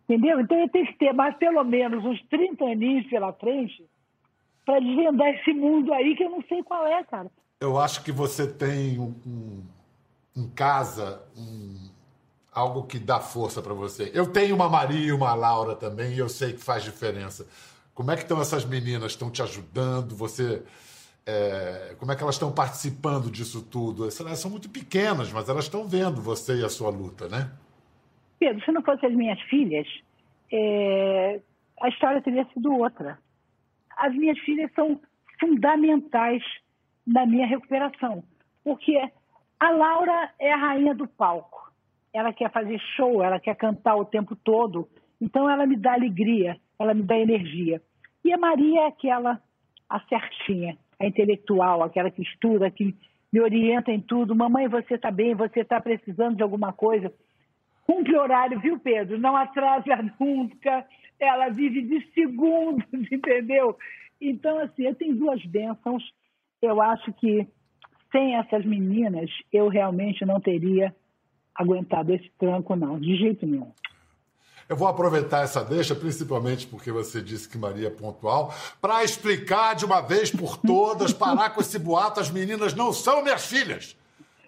Entendeu? 0.05 0.41
Então 0.41 0.59
eu 0.59 0.69
tenho 0.69 0.87
que 0.87 0.99
ter 0.99 1.13
mais 1.13 1.37
pelo 1.37 1.63
menos 1.65 2.05
uns 2.05 2.21
30 2.29 2.65
aninhos 2.65 3.07
pela 3.07 3.33
frente 3.33 3.85
para 4.65 4.81
desvendar 4.81 5.29
esse 5.29 5.53
mundo 5.53 5.93
aí 5.93 6.17
que 6.17 6.25
eu 6.25 6.31
não 6.31 6.43
sei 6.49 6.63
qual 6.63 6.87
é, 6.87 7.03
cara. 7.05 7.31
Eu 7.61 7.79
acho 7.79 8.03
que 8.03 8.11
você 8.11 8.47
tem 8.47 8.99
um 8.99 9.63
em 10.37 10.49
casa 10.49 11.23
um, 11.37 11.91
algo 12.53 12.85
que 12.85 12.99
dá 12.99 13.21
força 13.21 13.63
para 13.63 13.75
você. 13.75 14.11
Eu 14.15 14.27
tenho 14.27 14.55
uma 14.55 14.69
Maria 14.69 15.09
e 15.09 15.13
uma 15.13 15.35
Laura 15.35 15.75
também, 15.75 16.15
e 16.15 16.19
eu 16.19 16.29
sei 16.29 16.53
que 16.53 16.63
faz 16.63 16.83
diferença. 16.83 17.47
Como 17.95 18.11
é 18.11 18.17
que 18.17 18.23
estão 18.23 18.41
essas 18.41 18.65
meninas? 18.65 19.13
Estão 19.13 19.31
te 19.31 19.43
ajudando? 19.43 20.17
Você. 20.17 20.63
É, 21.25 21.95
como 21.99 22.11
é 22.11 22.17
que 22.17 22.23
elas 22.23 22.35
estão 22.35 22.53
participando 22.53 23.31
disso 23.31 23.63
tudo? 23.69 24.05
Elas 24.05 24.39
são 24.39 24.51
muito 24.51 24.69
pequenas, 24.69 25.33
mas 25.33 25.49
elas 25.49 25.65
estão 25.65 25.87
vendo 25.87 26.21
você 26.21 26.61
e 26.61 26.65
a 26.65 26.69
sua 26.69 26.91
luta, 26.91 27.29
né? 27.29 27.51
Pedro, 28.39 28.65
se 28.65 28.73
não 28.73 28.83
fossem 28.83 29.09
as 29.09 29.15
minhas 29.15 29.41
filhas, 29.43 29.87
é, 30.53 31.41
a 31.81 31.89
história 31.89 32.21
teria 32.21 32.45
sido 32.53 32.75
outra. 32.75 33.19
As 33.97 34.13
minhas 34.15 34.39
filhas 34.41 34.73
são 34.75 35.01
fundamentais 35.39 36.43
na 37.07 37.25
minha 37.25 37.47
recuperação, 37.47 38.25
porque 38.65 38.97
a 39.61 39.71
Laura 39.71 40.31
é 40.41 40.53
a 40.53 40.57
rainha 40.57 40.95
do 40.95 41.07
palco. 41.07 41.73
Ela 42.13 42.33
quer 42.33 42.51
fazer 42.51 42.81
show, 42.97 43.23
ela 43.23 43.39
quer 43.39 43.55
cantar 43.55 43.95
o 43.95 44.05
tempo 44.05 44.35
todo. 44.35 44.89
Então 45.21 45.49
ela 45.49 45.67
me 45.67 45.77
dá 45.77 45.93
alegria, 45.93 46.57
ela 46.79 46.95
me 46.95 47.03
dá 47.03 47.17
energia. 47.17 47.81
E 48.25 48.33
a 48.33 48.39
Maria 48.39 48.83
é 48.83 48.87
aquela, 48.89 49.41
a 49.89 50.01
certinha, 50.01 50.77
a 51.03 51.09
intelectual, 51.09 51.83
aquela 51.83 52.11
que 52.11 52.23
estuda, 52.23 52.71
que 52.71 52.95
me 53.33 53.41
orienta 53.41 53.91
em 53.91 54.01
tudo. 54.01 54.35
Mamãe, 54.35 54.69
você 54.69 54.95
está 54.95 55.11
bem, 55.11 55.35
você 55.35 55.61
está 55.61 55.81
precisando 55.81 56.37
de 56.37 56.43
alguma 56.43 56.73
coisa. 56.73 57.13
Cumpre 57.87 58.17
horário, 58.17 58.61
viu, 58.61 58.79
Pedro? 58.79 59.19
Não 59.19 59.37
atrasa 59.37 59.99
nunca. 60.21 60.87
Ela 61.19 61.49
vive 61.49 61.83
de 61.83 62.13
segundos, 62.13 62.85
entendeu? 63.11 63.77
Então, 64.21 64.59
assim, 64.59 64.85
eu 64.85 64.95
tenho 64.95 65.17
duas 65.17 65.45
bênçãos. 65.45 66.03
Eu 66.61 66.81
acho 66.81 67.13
que 67.15 67.47
sem 68.13 68.37
essas 68.37 68.65
meninas, 68.65 69.31
eu 69.53 69.69
realmente 69.69 70.25
não 70.25 70.39
teria 70.39 70.95
aguentado 71.55 72.15
esse 72.15 72.31
tranco, 72.39 72.77
não, 72.77 73.01
de 73.01 73.17
jeito 73.17 73.47
nenhum. 73.47 73.73
Eu 74.69 74.77
vou 74.77 74.89
aproveitar 74.89 75.43
essa 75.43 75.65
deixa, 75.65 75.95
principalmente 75.95 76.67
porque 76.67 76.91
você 76.91 77.21
disse 77.21 77.49
que 77.49 77.59
Maria 77.59 77.89
é 77.89 77.91
pontual, 77.91 78.55
para 78.81 79.05
explicar 79.05 79.75
de 79.75 79.85
uma 79.85 80.01
vez 80.01 80.31
por 80.31 80.57
todas, 80.57 81.13
parar 81.13 81.51
com 81.51 81.61
esse 81.61 81.79
boato: 81.79 82.21
as 82.21 82.31
meninas 82.31 82.75
não 82.75 82.93
são 82.93 83.23
minhas 83.23 83.45
filhas. 83.45 83.97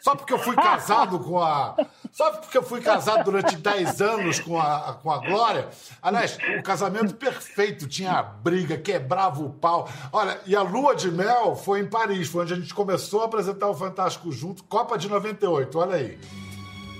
Só 0.05 0.15
porque 0.15 0.35
eu 0.35 0.39
fui 0.39 0.55
casado 0.55 1.19
com 1.19 1.41
a. 1.41 1.75
Só 2.13 2.31
porque 2.33 2.59
eu 2.59 2.63
fui 2.63 2.83
casado 2.83 3.25
durante 3.25 3.57
10 3.57 4.03
anos 4.03 4.39
com 4.39 4.61
a, 4.61 4.99
com 5.03 5.11
a 5.11 5.17
Glória. 5.17 5.71
Aliás, 6.03 6.37
o 6.59 6.63
casamento 6.63 7.15
perfeito, 7.15 7.89
tinha 7.89 8.23
briga, 8.23 8.77
quebrava 8.77 9.43
o 9.43 9.49
pau. 9.49 9.89
Olha, 10.13 10.39
e 10.45 10.55
a 10.55 10.61
lua 10.61 10.95
de 10.95 11.11
mel 11.11 11.57
foi 11.57 11.81
em 11.81 11.87
Paris, 11.87 12.29
foi 12.29 12.43
onde 12.43 12.53
a 12.53 12.57
gente 12.57 12.75
começou 12.75 13.23
a 13.23 13.25
apresentar 13.25 13.67
o 13.67 13.75
Fantástico 13.75 14.31
junto, 14.31 14.63
Copa 14.65 14.99
de 14.99 15.09
98, 15.09 15.79
olha 15.79 15.97
aí. 15.97 16.19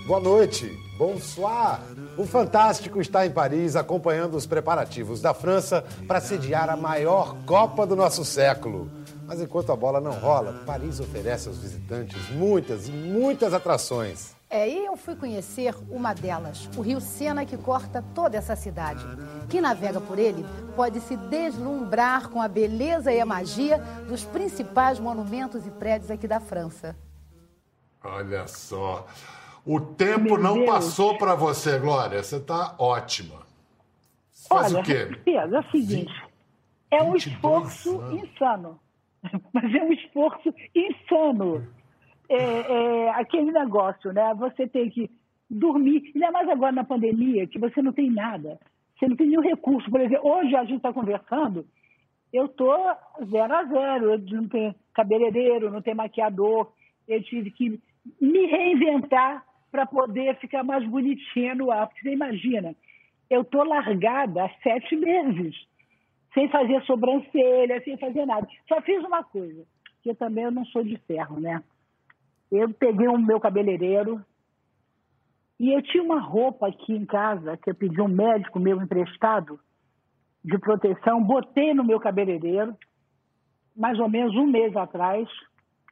Boa 0.05 0.19
noite, 0.19 0.67
bonsoir. 0.99 1.79
O 2.15 2.27
Fantástico 2.27 3.01
está 3.01 3.25
em 3.25 3.31
Paris 3.31 3.75
acompanhando 3.75 4.37
os 4.37 4.45
preparativos 4.45 5.19
da 5.19 5.33
França 5.33 5.83
para 6.07 6.21
sediar 6.21 6.69
a 6.69 6.77
maior 6.77 7.35
Copa 7.43 7.87
do 7.87 7.95
nosso 7.95 8.23
século. 8.23 8.87
Mas 9.25 9.41
enquanto 9.41 9.71
a 9.71 9.75
bola 9.75 9.99
não 9.99 10.11
rola, 10.11 10.61
Paris 10.63 10.99
oferece 10.99 11.47
aos 11.47 11.57
visitantes 11.57 12.29
muitas 12.29 12.87
e 12.87 12.91
muitas 12.91 13.51
atrações. 13.51 14.35
É, 14.47 14.69
e 14.69 14.85
eu 14.85 14.95
fui 14.95 15.15
conhecer 15.15 15.73
uma 15.89 16.13
delas, 16.13 16.69
o 16.77 16.81
Rio 16.81 17.01
Sena, 17.01 17.43
que 17.43 17.57
corta 17.57 18.05
toda 18.13 18.37
essa 18.37 18.55
cidade. 18.55 19.03
Quem 19.49 19.59
navega 19.59 19.99
por 19.99 20.19
ele 20.19 20.45
pode 20.75 20.99
se 21.01 21.17
deslumbrar 21.17 22.29
com 22.29 22.39
a 22.39 22.47
beleza 22.47 23.11
e 23.11 23.19
a 23.19 23.25
magia 23.25 23.79
dos 24.07 24.23
principais 24.23 24.99
monumentos 24.99 25.65
e 25.65 25.71
prédios 25.71 26.11
aqui 26.11 26.27
da 26.27 26.39
França. 26.39 26.95
Olha 28.03 28.47
só. 28.47 29.07
O 29.65 29.79
tempo 29.79 30.37
não 30.37 30.63
passou 30.65 31.17
para 31.17 31.33
você, 31.33 31.79
Glória. 31.79 32.21
Você 32.21 32.35
está 32.37 32.75
ótima. 32.77 33.41
Faz 34.47 34.71
Olha, 34.71 34.81
o 34.81 34.85
quê? 34.85 35.07
Pedro, 35.25 35.55
é 35.55 35.59
o 35.59 35.71
seguinte: 35.71 36.23
é 36.91 37.01
um 37.01 37.15
esforço 37.15 37.99
anos. 37.99 38.23
insano. 38.23 38.79
Mas 39.51 39.73
é 39.73 39.83
um 39.83 39.91
esforço 39.91 40.53
insano. 40.75 41.67
É, 42.29 42.35
é, 42.37 43.09
aquele 43.11 43.51
negócio, 43.51 44.13
né? 44.13 44.33
Você 44.35 44.67
tem 44.67 44.89
que 44.89 45.09
dormir, 45.49 46.11
ainda 46.13 46.31
mais 46.31 46.49
agora 46.49 46.71
na 46.71 46.83
pandemia, 46.83 47.47
que 47.47 47.57
você 47.57 47.81
não 47.81 47.91
tem 47.91 48.11
nada. 48.11 48.59
Você 48.97 49.07
não 49.07 49.15
tem 49.15 49.27
nenhum 49.27 49.41
recurso. 49.41 49.89
Por 49.89 49.99
exemplo, 49.99 50.29
hoje 50.29 50.55
a 50.55 50.63
gente 50.63 50.77
está 50.77 50.93
conversando, 50.93 51.65
eu 52.31 52.45
estou 52.45 52.75
zero 53.31 53.55
a 53.55 53.63
zero. 53.65 54.11
Eu 54.11 54.19
não 54.19 54.47
tenho 54.47 54.75
cabeleireiro, 54.93 55.71
não 55.71 55.81
tenho 55.81 55.97
maquiador. 55.97 56.71
Eu 57.07 57.23
tive 57.23 57.49
que 57.49 57.79
me 58.21 58.45
reinventar 58.45 59.43
para 59.75 59.85
poder 59.85 60.37
ficar 60.37 60.63
mais 60.63 60.87
bonitinha 60.87 61.53
no 61.53 61.69
ar. 61.69 61.87
Porque 61.87 62.03
você 62.03 62.13
imagina, 62.13 62.73
eu 63.29 63.41
estou 63.41 63.65
largada 63.65 64.45
há 64.45 64.49
sete 64.63 64.95
meses, 64.95 65.53
sem 66.33 66.47
fazer 66.47 66.81
sobrancelha, 66.83 67.83
sem 67.83 67.97
fazer 67.97 68.25
nada. 68.25 68.47
Só 68.69 68.79
fiz 68.81 69.03
uma 69.03 69.21
coisa, 69.21 69.65
que 70.01 70.11
eu 70.11 70.15
também 70.15 70.45
eu 70.45 70.51
não 70.51 70.63
sou 70.67 70.81
de 70.81 70.95
ferro, 70.99 71.41
né? 71.41 71.61
Eu 72.49 72.69
peguei 72.73 73.07
o 73.09 73.17
meu 73.17 73.37
cabeleireiro 73.37 74.23
e 75.59 75.73
eu 75.73 75.81
tinha 75.81 76.03
uma 76.03 76.21
roupa 76.21 76.69
aqui 76.69 76.93
em 76.93 77.05
casa 77.05 77.57
que 77.57 77.69
eu 77.69 77.75
pedi 77.75 77.99
um 77.99 78.07
médico 78.07 78.61
meu 78.61 78.81
emprestado 78.81 79.59
de 80.41 80.57
proteção, 80.57 81.21
botei 81.21 81.73
no 81.73 81.83
meu 81.83 81.99
cabeleireiro, 81.99 82.77
mais 83.75 83.99
ou 83.99 84.07
menos 84.07 84.33
um 84.37 84.47
mês 84.47 84.73
atrás, 84.73 85.27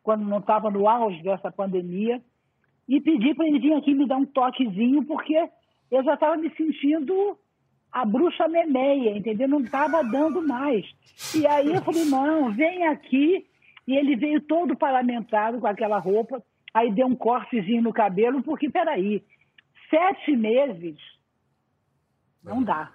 quando 0.02 0.24
não 0.24 0.38
estava 0.38 0.72
no 0.72 0.88
auge 0.88 1.22
dessa 1.22 1.52
pandemia 1.52 2.22
e 2.88 3.00
pedi 3.00 3.34
para 3.34 3.48
ele 3.48 3.60
vir 3.60 3.74
aqui 3.74 3.94
me 3.94 4.08
dar 4.08 4.18
um 4.18 4.26
toquezinho, 4.26 5.04
porque 5.06 5.38
eu 5.90 6.04
já 6.04 6.16
estava 6.16 6.36
me 6.38 6.50
sentindo 6.56 7.38
a 7.92 8.06
bruxa 8.06 8.48
memeia, 8.48 9.16
entendeu? 9.16 9.48
Não 9.48 9.62
estava 9.62 10.04
dando 10.04 10.46
mais. 10.46 10.86
E 11.36 11.46
aí 11.46 11.74
eu 11.74 11.82
falei, 11.84 12.06
não, 12.06 12.52
vem 12.52 12.88
aqui. 12.88 13.46
E 13.86 13.96
ele 13.96 14.16
veio 14.16 14.42
todo 14.42 14.76
parlamentado 14.76 15.60
com 15.60 15.68
aquela 15.68 16.00
roupa, 16.00 16.42
aí 16.74 16.92
deu 16.92 17.06
um 17.06 17.16
cortezinho 17.16 17.82
no 17.82 17.94
cabelo, 17.94 18.42
porque, 18.42 18.70
peraí, 18.70 19.22
sete 19.90 20.36
meses 20.36 20.98
não 22.44 22.64
dá. 22.64 22.92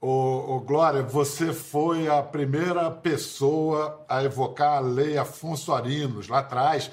Ô, 0.00 0.54
ô, 0.54 0.60
Glória, 0.60 1.02
você 1.02 1.52
foi 1.52 2.08
a 2.08 2.22
primeira 2.22 2.90
pessoa 2.90 4.02
a 4.08 4.24
evocar 4.24 4.78
a 4.78 4.80
lei 4.80 5.18
Afonso 5.18 5.74
Arinos 5.74 6.26
lá 6.28 6.38
atrás 6.38 6.90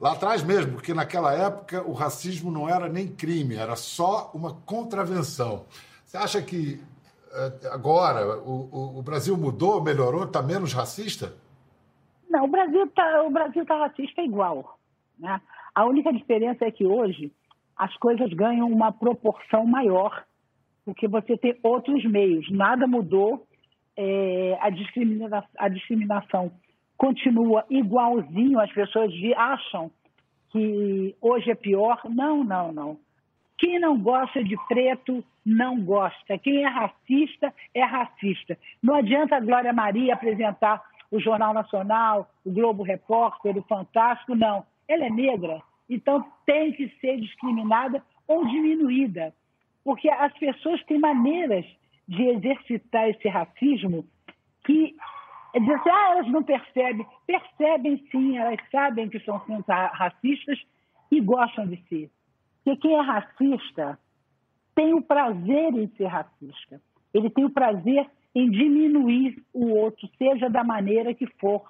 Lá 0.00 0.12
atrás 0.12 0.44
mesmo, 0.44 0.74
porque 0.74 0.94
naquela 0.94 1.34
época 1.34 1.82
o 1.82 1.92
racismo 1.92 2.50
não 2.52 2.68
era 2.68 2.88
nem 2.88 3.08
crime, 3.08 3.56
era 3.56 3.74
só 3.74 4.30
uma 4.32 4.54
contravenção. 4.54 5.66
Você 6.04 6.16
acha 6.16 6.40
que 6.40 6.80
eh, 7.32 7.68
agora 7.72 8.38
o, 8.38 8.98
o 8.98 9.02
Brasil 9.02 9.36
mudou, 9.36 9.82
melhorou, 9.82 10.24
está 10.24 10.40
menos 10.40 10.72
racista? 10.72 11.34
Não, 12.30 12.44
o 12.44 12.48
Brasil 12.48 12.84
está 12.84 13.22
o 13.24 13.30
Brasil 13.30 13.66
tá 13.66 13.76
racista 13.76 14.22
igual. 14.22 14.78
Né? 15.18 15.40
A 15.74 15.84
única 15.84 16.12
diferença 16.12 16.64
é 16.64 16.70
que 16.70 16.86
hoje 16.86 17.32
as 17.76 17.96
coisas 17.96 18.32
ganham 18.32 18.68
uma 18.70 18.92
proporção 18.92 19.64
maior, 19.66 20.24
porque 20.84 21.08
você 21.08 21.36
tem 21.36 21.58
outros 21.62 22.04
meios. 22.04 22.48
Nada 22.50 22.86
mudou, 22.86 23.46
é, 23.96 24.58
a, 24.60 24.70
discrimina 24.70 25.44
a 25.58 25.68
discriminação 25.68 26.52
continua 26.98 27.64
igualzinho, 27.70 28.58
as 28.60 28.70
pessoas 28.72 29.12
acham 29.36 29.90
que 30.50 31.14
hoje 31.20 31.50
é 31.50 31.54
pior. 31.54 32.00
Não, 32.10 32.42
não, 32.42 32.72
não. 32.72 32.98
Quem 33.56 33.78
não 33.78 33.98
gosta 33.98 34.42
de 34.42 34.56
preto, 34.66 35.24
não 35.46 35.80
gosta. 35.80 36.36
Quem 36.38 36.64
é 36.64 36.68
racista, 36.68 37.54
é 37.72 37.84
racista. 37.84 38.58
Não 38.82 38.96
adianta 38.96 39.36
a 39.36 39.40
Glória 39.40 39.72
Maria 39.72 40.14
apresentar 40.14 40.82
o 41.10 41.20
Jornal 41.20 41.54
Nacional, 41.54 42.28
o 42.44 42.52
Globo 42.52 42.82
Repórter, 42.82 43.56
o 43.56 43.62
Fantástico, 43.62 44.34
não. 44.34 44.64
Ela 44.86 45.06
é 45.06 45.10
negra, 45.10 45.62
então 45.88 46.24
tem 46.44 46.72
que 46.72 46.88
ser 47.00 47.18
discriminada 47.18 48.02
ou 48.26 48.46
diminuída. 48.46 49.32
Porque 49.84 50.08
as 50.10 50.32
pessoas 50.38 50.82
têm 50.84 50.98
maneiras 50.98 51.64
de 52.06 52.22
exercitar 52.22 53.08
esse 53.08 53.28
racismo 53.28 54.04
que 54.64 54.94
é 55.54 55.60
dizer 55.60 55.74
assim, 55.74 55.90
ah, 55.90 56.10
elas 56.12 56.28
não 56.28 56.42
percebem. 56.42 57.06
Percebem 57.26 58.06
sim, 58.10 58.36
elas 58.36 58.58
sabem 58.70 59.08
que 59.08 59.20
são 59.20 59.40
racistas 59.66 60.58
e 61.10 61.20
gostam 61.20 61.66
de 61.66 61.76
ser. 61.88 62.10
Porque 62.64 62.80
quem 62.80 62.96
é 62.96 63.00
racista 63.00 63.98
tem 64.74 64.94
o 64.94 65.02
prazer 65.02 65.74
em 65.74 65.88
ser 65.96 66.06
racista. 66.06 66.80
Ele 67.12 67.30
tem 67.30 67.44
o 67.44 67.50
prazer 67.50 68.06
em 68.34 68.50
diminuir 68.50 69.42
o 69.52 69.70
outro, 69.70 70.08
seja 70.18 70.48
da 70.48 70.62
maneira 70.62 71.14
que 71.14 71.26
for. 71.40 71.62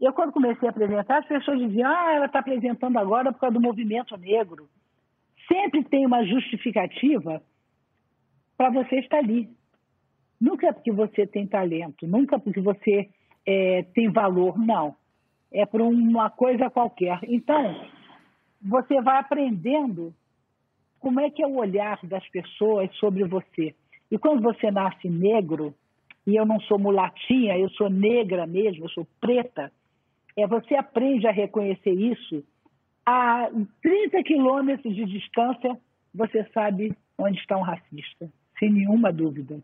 Eu, 0.00 0.12
quando 0.12 0.32
comecei 0.32 0.68
a 0.68 0.70
apresentar, 0.70 1.18
as 1.18 1.26
pessoas 1.26 1.58
diziam, 1.58 1.90
ah, 1.90 2.12
ela 2.12 2.26
está 2.26 2.38
apresentando 2.38 2.98
agora 2.98 3.32
por 3.32 3.40
causa 3.40 3.54
do 3.54 3.60
movimento 3.60 4.16
negro. 4.16 4.68
Sempre 5.48 5.84
tem 5.84 6.06
uma 6.06 6.24
justificativa 6.24 7.42
para 8.56 8.70
você 8.70 9.00
estar 9.00 9.18
ali. 9.18 9.48
Nunca 10.44 10.68
é 10.68 10.72
porque 10.72 10.92
você 10.92 11.26
tem 11.26 11.46
talento, 11.46 12.06
nunca 12.06 12.38
porque 12.38 12.60
você 12.60 13.08
é, 13.46 13.82
tem 13.94 14.10
valor, 14.10 14.58
não. 14.58 14.94
É 15.50 15.64
por 15.64 15.80
uma 15.80 16.28
coisa 16.28 16.68
qualquer. 16.68 17.18
Então, 17.22 17.74
você 18.60 19.00
vai 19.00 19.16
aprendendo 19.16 20.12
como 21.00 21.18
é 21.18 21.30
que 21.30 21.42
é 21.42 21.46
o 21.46 21.56
olhar 21.56 21.98
das 22.04 22.28
pessoas 22.28 22.94
sobre 22.96 23.24
você. 23.24 23.74
E 24.10 24.18
quando 24.18 24.42
você 24.42 24.70
nasce 24.70 25.08
negro, 25.08 25.74
e 26.26 26.36
eu 26.36 26.44
não 26.44 26.60
sou 26.60 26.78
mulatinha, 26.78 27.56
eu 27.56 27.70
sou 27.70 27.88
negra 27.88 28.46
mesmo, 28.46 28.84
eu 28.84 28.90
sou 28.90 29.06
preta, 29.18 29.72
é, 30.36 30.46
você 30.46 30.74
aprende 30.74 31.26
a 31.26 31.32
reconhecer 31.32 31.92
isso. 31.92 32.44
A 33.06 33.48
30 33.80 34.22
quilômetros 34.22 34.94
de 34.94 35.06
distância, 35.06 35.74
você 36.14 36.44
sabe 36.52 36.94
onde 37.16 37.38
está 37.38 37.56
um 37.56 37.62
racista, 37.62 38.30
sem 38.58 38.70
nenhuma 38.70 39.10
dúvida. 39.10 39.58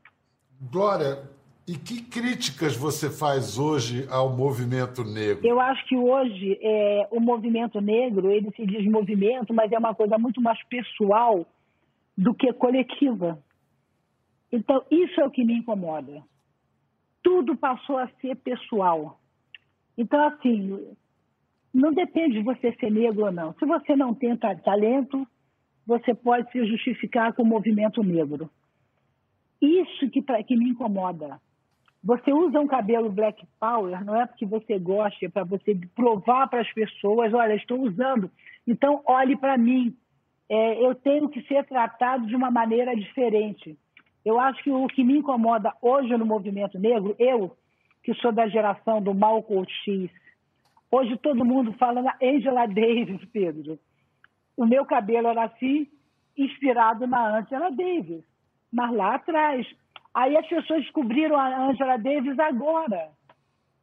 Glória, 0.60 1.22
e 1.66 1.72
que 1.72 2.02
críticas 2.02 2.76
você 2.76 3.08
faz 3.08 3.58
hoje 3.58 4.06
ao 4.10 4.36
movimento 4.36 5.02
negro? 5.02 5.46
Eu 5.46 5.58
acho 5.58 5.86
que 5.86 5.96
hoje 5.96 6.58
é, 6.60 7.08
o 7.10 7.18
movimento 7.18 7.80
negro, 7.80 8.30
ele 8.30 8.50
se 8.50 8.66
diz 8.66 8.84
movimento, 8.84 9.54
mas 9.54 9.72
é 9.72 9.78
uma 9.78 9.94
coisa 9.94 10.18
muito 10.18 10.40
mais 10.40 10.62
pessoal 10.64 11.46
do 12.16 12.34
que 12.34 12.52
coletiva. 12.52 13.42
Então, 14.52 14.84
isso 14.90 15.18
é 15.20 15.24
o 15.24 15.30
que 15.30 15.44
me 15.44 15.54
incomoda. 15.54 16.22
Tudo 17.22 17.56
passou 17.56 17.96
a 17.96 18.08
ser 18.20 18.36
pessoal. 18.36 19.18
Então, 19.96 20.22
assim, 20.26 20.78
não 21.72 21.92
depende 21.92 22.34
de 22.38 22.42
você 22.42 22.72
ser 22.72 22.90
negro 22.90 23.24
ou 23.24 23.32
não. 23.32 23.54
Se 23.54 23.64
você 23.64 23.96
não 23.96 24.12
tem 24.12 24.36
talento, 24.36 25.26
você 25.86 26.14
pode 26.14 26.50
se 26.52 26.66
justificar 26.66 27.32
com 27.32 27.42
o 27.42 27.46
movimento 27.46 28.02
negro. 28.02 28.50
Isso 29.60 30.08
que, 30.10 30.22
que 30.22 30.56
me 30.56 30.70
incomoda. 30.70 31.40
Você 32.02 32.32
usa 32.32 32.58
um 32.58 32.66
cabelo 32.66 33.10
black 33.10 33.46
power, 33.58 34.02
não 34.04 34.18
é 34.18 34.26
porque 34.26 34.46
você 34.46 34.78
gosta, 34.78 35.26
é 35.26 35.28
para 35.28 35.44
você 35.44 35.78
provar 35.94 36.48
para 36.48 36.62
as 36.62 36.72
pessoas, 36.72 37.34
olha, 37.34 37.54
estou 37.54 37.78
usando, 37.78 38.30
então 38.66 39.02
olhe 39.06 39.36
para 39.36 39.58
mim. 39.58 39.94
É, 40.48 40.84
eu 40.84 40.94
tenho 40.94 41.28
que 41.28 41.42
ser 41.42 41.64
tratado 41.66 42.26
de 42.26 42.34
uma 42.34 42.50
maneira 42.50 42.96
diferente. 42.96 43.78
Eu 44.24 44.40
acho 44.40 44.62
que 44.64 44.70
o 44.70 44.86
que 44.88 45.04
me 45.04 45.18
incomoda 45.18 45.74
hoje 45.80 46.16
no 46.16 46.24
movimento 46.24 46.78
negro, 46.78 47.14
eu, 47.18 47.54
que 48.02 48.14
sou 48.14 48.32
da 48.32 48.48
geração 48.48 49.00
do 49.00 49.14
Malcolm 49.14 49.66
X, 49.84 50.10
hoje 50.90 51.16
todo 51.18 51.44
mundo 51.44 51.72
fala 51.74 52.02
na 52.02 52.16
Angela 52.20 52.66
Davis, 52.66 53.24
Pedro. 53.30 53.78
O 54.56 54.66
meu 54.66 54.86
cabelo 54.86 55.28
era 55.28 55.44
assim, 55.44 55.86
inspirado 56.36 57.06
na 57.06 57.38
Angela 57.38 57.70
Davis 57.70 58.24
mas 58.72 58.94
lá 58.94 59.14
atrás. 59.16 59.66
Aí 60.14 60.36
as 60.36 60.46
pessoas 60.46 60.82
descobriram 60.82 61.36
a 61.36 61.68
Angela 61.70 61.96
Davis 61.96 62.38
agora. 62.38 63.10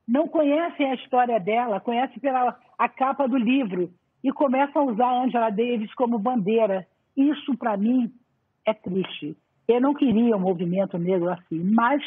Não 0.07 0.27
conhecem 0.27 0.89
a 0.91 0.95
história 0.95 1.39
dela, 1.39 1.79
conhecem 1.79 2.19
pela 2.19 2.57
a 2.77 2.87
capa 2.87 3.27
do 3.27 3.37
livro 3.37 3.91
e 4.23 4.31
começam 4.31 4.83
a 4.83 4.91
usar 4.91 5.07
a 5.07 5.23
Angela 5.23 5.49
Davis 5.49 5.93
como 5.95 6.19
bandeira. 6.19 6.87
Isso, 7.15 7.57
para 7.57 7.75
mim, 7.75 8.11
é 8.65 8.73
triste. 8.73 9.35
Eu 9.67 9.81
não 9.81 9.93
queria 9.93 10.35
um 10.35 10.39
movimento 10.39 10.97
negro 10.97 11.29
assim, 11.29 11.59
mas 11.59 12.01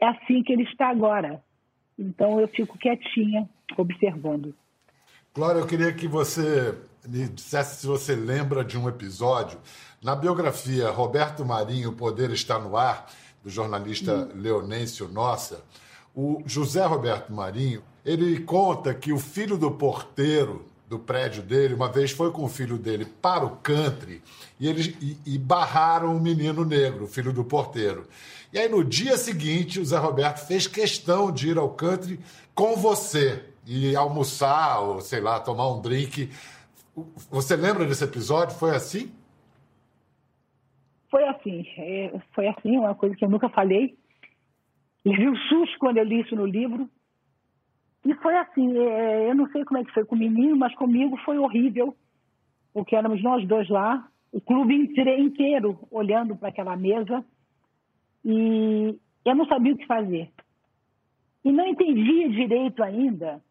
é 0.00 0.08
assim 0.08 0.42
que 0.42 0.52
ele 0.52 0.64
está 0.64 0.88
agora. 0.88 1.42
Então 1.98 2.38
eu 2.40 2.48
fico 2.48 2.76
quietinha, 2.76 3.48
observando. 3.76 4.54
Glória, 5.34 5.60
eu 5.60 5.66
queria 5.66 5.92
que 5.92 6.06
você 6.06 6.78
me 7.08 7.28
dissesse 7.28 7.80
se 7.80 7.86
você 7.86 8.14
lembra 8.14 8.64
de 8.64 8.78
um 8.78 8.88
episódio. 8.88 9.58
Na 10.02 10.14
biografia 10.14 10.90
Roberto 10.90 11.44
Marinho, 11.44 11.90
O 11.90 11.94
Poder 11.94 12.30
Está 12.30 12.58
no 12.58 12.76
Ar, 12.76 13.06
do 13.42 13.50
jornalista 13.50 14.12
hum. 14.12 14.40
Leonêncio 14.40 15.08
Nossa, 15.08 15.62
o 16.14 16.42
José 16.46 16.84
Roberto 16.84 17.32
Marinho, 17.32 17.82
ele 18.04 18.40
conta 18.40 18.94
que 18.94 19.12
o 19.12 19.18
filho 19.18 19.56
do 19.56 19.70
porteiro 19.70 20.64
do 20.88 20.98
prédio 20.98 21.42
dele, 21.42 21.74
uma 21.74 21.90
vez 21.90 22.12
foi 22.12 22.30
com 22.30 22.44
o 22.44 22.48
filho 22.48 22.78
dele 22.78 23.04
para 23.04 23.44
o 23.44 23.56
country 23.56 24.22
e 24.58 24.68
eles 24.68 24.94
e, 25.00 25.18
e 25.26 25.38
barraram 25.38 26.12
o 26.12 26.16
um 26.16 26.20
menino 26.20 26.64
negro, 26.64 27.04
o 27.04 27.08
filho 27.08 27.32
do 27.32 27.44
porteiro. 27.44 28.06
E 28.52 28.58
aí 28.58 28.68
no 28.68 28.84
dia 28.84 29.16
seguinte, 29.16 29.80
o 29.80 29.84
Zé 29.84 29.98
Roberto 29.98 30.46
fez 30.46 30.66
questão 30.66 31.32
de 31.32 31.48
ir 31.50 31.58
ao 31.58 31.70
country 31.70 32.20
com 32.54 32.76
você 32.76 33.42
e 33.66 33.96
almoçar 33.96 34.80
ou 34.80 35.00
sei 35.00 35.20
lá, 35.20 35.40
tomar 35.40 35.68
um 35.72 35.80
drink. 35.80 36.30
Você 37.30 37.54
lembra 37.56 37.84
desse 37.84 38.04
episódio? 38.04 38.56
Foi 38.56 38.74
assim? 38.74 39.12
Foi 41.10 41.24
assim, 41.28 41.66
é, 41.76 42.18
foi 42.34 42.48
assim, 42.48 42.76
uma 42.78 42.94
coisa 42.94 43.14
que 43.14 43.24
eu 43.24 43.28
nunca 43.28 43.48
falei. 43.50 43.96
Levei 45.04 45.28
um 45.28 45.36
susto 45.36 45.78
quando 45.78 45.98
eu 45.98 46.04
li 46.04 46.20
isso 46.20 46.34
no 46.34 46.46
livro. 46.46 46.88
E 48.04 48.14
foi 48.14 48.36
assim, 48.38 48.78
é, 48.78 49.30
eu 49.30 49.34
não 49.34 49.46
sei 49.50 49.64
como 49.64 49.78
é 49.78 49.84
que 49.84 49.92
foi 49.92 50.04
com 50.04 50.14
o 50.14 50.18
menino, 50.18 50.56
mas 50.56 50.74
comigo 50.74 51.16
foi 51.18 51.38
horrível, 51.38 51.94
porque 52.72 52.96
éramos 52.96 53.22
nós 53.22 53.46
dois 53.46 53.68
lá, 53.68 54.08
o 54.32 54.40
clube 54.40 54.74
inteiro 54.74 55.78
olhando 55.90 56.36
para 56.36 56.48
aquela 56.48 56.76
mesa, 56.76 57.24
e 58.24 58.98
eu 59.24 59.34
não 59.34 59.46
sabia 59.46 59.74
o 59.74 59.76
que 59.76 59.86
fazer. 59.86 60.30
E 61.44 61.52
não 61.52 61.66
entendia 61.66 62.28
direito 62.28 62.82
ainda 62.82 63.42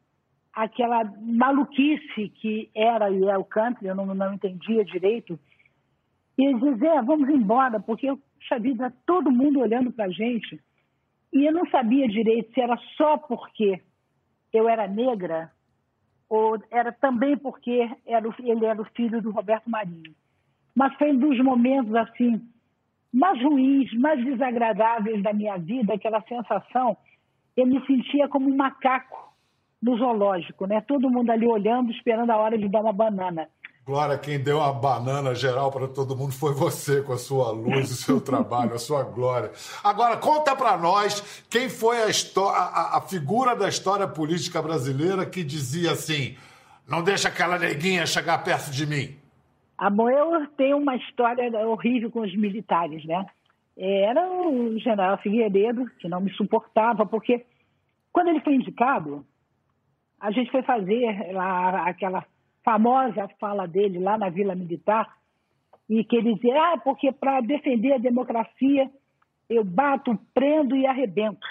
aquela 0.55 1.03
maluquice 1.21 2.29
que 2.29 2.69
era 2.73 3.09
e 3.11 3.23
é 3.25 3.37
o 3.37 3.43
country, 3.43 3.87
eu 3.87 3.95
não, 3.95 4.05
não 4.05 4.33
entendia 4.33 4.85
direito. 4.85 5.37
E 6.37 6.53
diziam, 6.53 6.97
é, 6.97 7.01
vamos 7.01 7.29
embora, 7.29 7.79
porque, 7.79 8.07
puxa 8.39 8.57
vida, 8.59 8.93
todo 9.05 9.31
mundo 9.31 9.59
olhando 9.59 9.91
para 9.91 10.05
a 10.05 10.09
gente. 10.09 10.59
E 11.33 11.45
eu 11.45 11.51
não 11.51 11.69
sabia 11.69 12.07
direito 12.07 12.53
se 12.53 12.61
era 12.61 12.77
só 12.95 13.17
porque 13.17 13.81
eu 14.53 14.69
era 14.69 14.87
negra, 14.87 15.51
ou 16.29 16.57
era 16.71 16.93
também 16.93 17.37
porque 17.37 17.89
era, 18.05 18.27
ele 18.39 18.65
era 18.65 18.81
o 18.81 18.89
filho 18.95 19.21
do 19.21 19.31
Roberto 19.31 19.69
Marinho. 19.69 20.15
Mas 20.73 20.95
foi 20.95 21.11
um 21.11 21.19
dos 21.19 21.37
momentos 21.43 21.93
assim 21.95 22.41
mais 23.11 23.41
ruins, 23.41 23.93
mais 23.93 24.23
desagradáveis 24.23 25.21
da 25.23 25.31
minha 25.31 25.57
vida, 25.57 25.93
aquela 25.93 26.21
sensação, 26.23 26.97
eu 27.55 27.65
me 27.65 27.85
sentia 27.85 28.27
como 28.27 28.49
um 28.49 28.55
macaco 28.55 29.34
no 29.85 29.95
zoológico, 29.97 30.65
né? 30.65 30.81
Todo 30.81 31.11
mundo 31.11 31.29
ali 31.29 31.47
olhando, 31.47 31.91
esperando 31.91 32.31
a 32.31 32.37
hora 32.37 32.57
de 32.57 32.67
dar 32.67 32.81
uma 32.81 32.91
banana. 32.91 33.47
Glória, 33.85 34.17
quem 34.17 34.39
deu 34.39 34.57
uma 34.57 34.73
banana 34.73 35.35
geral 35.35 35.71
para 35.71 35.87
todo 35.87 36.17
mundo 36.17 36.33
foi 36.33 36.55
você, 36.55 37.03
com 37.03 37.13
a 37.13 37.19
sua 37.19 37.51
luz, 37.51 37.91
o 37.91 37.95
seu 37.95 38.19
trabalho, 38.25 38.73
a 38.73 38.79
sua 38.79 39.03
glória. 39.03 39.51
Agora, 39.83 40.17
conta 40.17 40.55
para 40.55 40.75
nós 40.75 41.43
quem 41.51 41.69
foi 41.69 41.97
a, 41.97 42.07
a, 42.49 42.97
a, 42.97 43.01
figura 43.01 43.55
da 43.55 43.69
história 43.69 44.07
política 44.07 44.59
brasileira 44.59 45.23
que 45.23 45.43
dizia 45.43 45.91
assim: 45.91 46.35
não 46.89 47.03
deixa 47.03 47.27
aquela 47.27 47.59
neguinha 47.59 48.07
chegar 48.07 48.43
perto 48.43 48.71
de 48.71 48.87
mim. 48.87 49.15
Ah, 49.77 49.91
bom, 49.91 50.09
eu 50.09 50.47
tenho 50.57 50.77
uma 50.77 50.95
história 50.95 51.47
horrível 51.67 52.09
com 52.09 52.21
os 52.21 52.35
militares, 52.35 53.05
né? 53.05 53.23
Era 53.77 54.27
o 54.27 54.79
general 54.79 55.19
Figueiredo, 55.19 55.85
que 55.99 56.07
não 56.07 56.21
me 56.21 56.31
suportava, 56.31 57.05
porque 57.05 57.45
quando 58.11 58.29
ele 58.29 58.39
foi 58.39 58.55
indicado, 58.55 59.23
a 60.25 60.31
gente 60.31 60.51
foi 60.51 60.63
fazer 60.63 61.31
lá 61.31 61.87
aquela 61.87 62.25
famosa 62.63 63.29
fala 63.39 63.67
dele 63.67 63.99
lá 63.99 64.17
na 64.17 64.27
Vila 64.27 64.55
Militar, 64.55 65.15
e 65.87 66.03
que 66.03 66.15
ele 66.15 66.33
dizia, 66.33 66.73
ah, 66.73 66.77
porque 66.83 67.11
para 67.11 67.41
defender 67.41 67.93
a 67.93 67.99
democracia 67.99 68.89
eu 69.47 69.63
bato, 69.63 70.17
prendo 70.33 70.75
e 70.75 70.87
arrebento. 70.87 71.45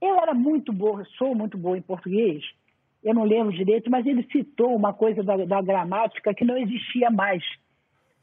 Eu 0.00 0.16
era 0.16 0.32
muito 0.32 0.72
boa, 0.72 1.04
sou 1.18 1.34
muito 1.34 1.58
boa 1.58 1.76
em 1.76 1.82
português, 1.82 2.42
eu 3.04 3.14
não 3.14 3.24
lembro 3.24 3.52
direito, 3.52 3.90
mas 3.90 4.06
ele 4.06 4.26
citou 4.32 4.74
uma 4.74 4.94
coisa 4.94 5.22
da, 5.22 5.36
da 5.44 5.60
gramática 5.60 6.32
que 6.32 6.46
não 6.46 6.56
existia 6.56 7.10
mais. 7.10 7.44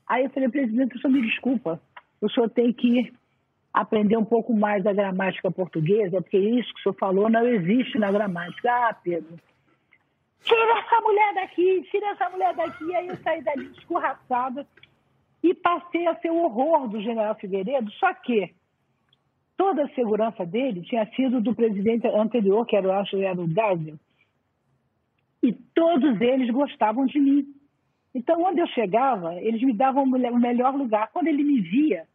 Aí 0.08 0.24
eu 0.24 0.32
falei, 0.32 0.50
presidente, 0.50 0.96
o 0.96 1.00
senhor 1.00 1.14
me 1.14 1.22
desculpa, 1.22 1.80
o 2.20 2.28
senhor 2.28 2.50
tem 2.50 2.74
que 2.74 3.14
aprender 3.72 4.18
um 4.18 4.26
pouco 4.26 4.52
mais 4.52 4.84
da 4.84 4.92
gramática 4.92 5.52
portuguesa, 5.52 6.20
porque 6.24 6.40
isso 6.40 6.74
que 6.74 6.80
o 6.80 6.84
senhor 6.84 6.96
falou 6.96 7.30
não 7.30 7.48
existe 7.48 8.00
na 8.00 8.12
gramática. 8.12 8.68
Ah, 8.68 8.96
Pedro, 8.96 9.38
tira 10.44 10.80
essa 10.80 11.02
mulher 11.02 11.34
daqui, 11.34 11.88
tira 11.92 12.08
essa 12.10 12.30
mulher 12.30 12.56
daqui. 12.56 12.96
Aí 12.96 13.08
eu 13.08 13.18
saí 13.18 13.42
dali 13.42 13.66
escorraçada 13.78 14.68
e 15.44 15.54
passei 15.54 16.08
a 16.08 16.16
ser 16.16 16.32
o 16.32 16.44
horror 16.44 16.88
do 16.88 17.02
general 17.02 17.36
Figueiredo, 17.36 17.90
só 17.92 18.14
que 18.14 18.54
toda 19.56 19.84
a 19.84 19.90
segurança 19.90 20.46
dele 20.46 20.82
tinha 20.82 21.06
sido 21.16 21.42
do 21.42 21.56
presidente 21.56 22.08
anterior, 22.08 22.66
que 22.66 22.76
era, 22.76 22.88
eu 22.88 22.94
acho, 22.94 23.18
era 23.18 23.40
o 23.40 23.48
Dávio, 23.48 24.00
e 25.42 25.54
todos 25.54 26.20
eles 26.20 26.50
gostavam 26.50 27.06
de 27.06 27.20
mim. 27.20 27.46
Então, 28.14 28.42
onde 28.44 28.60
eu 28.60 28.68
chegava, 28.68 29.36
eles 29.36 29.62
me 29.62 29.72
davam 29.72 30.04
o 30.04 30.40
melhor 30.40 30.76
lugar. 30.76 31.10
Quando 31.14 31.28
ele 31.28 31.44
me 31.44 31.62
via, 31.62 32.08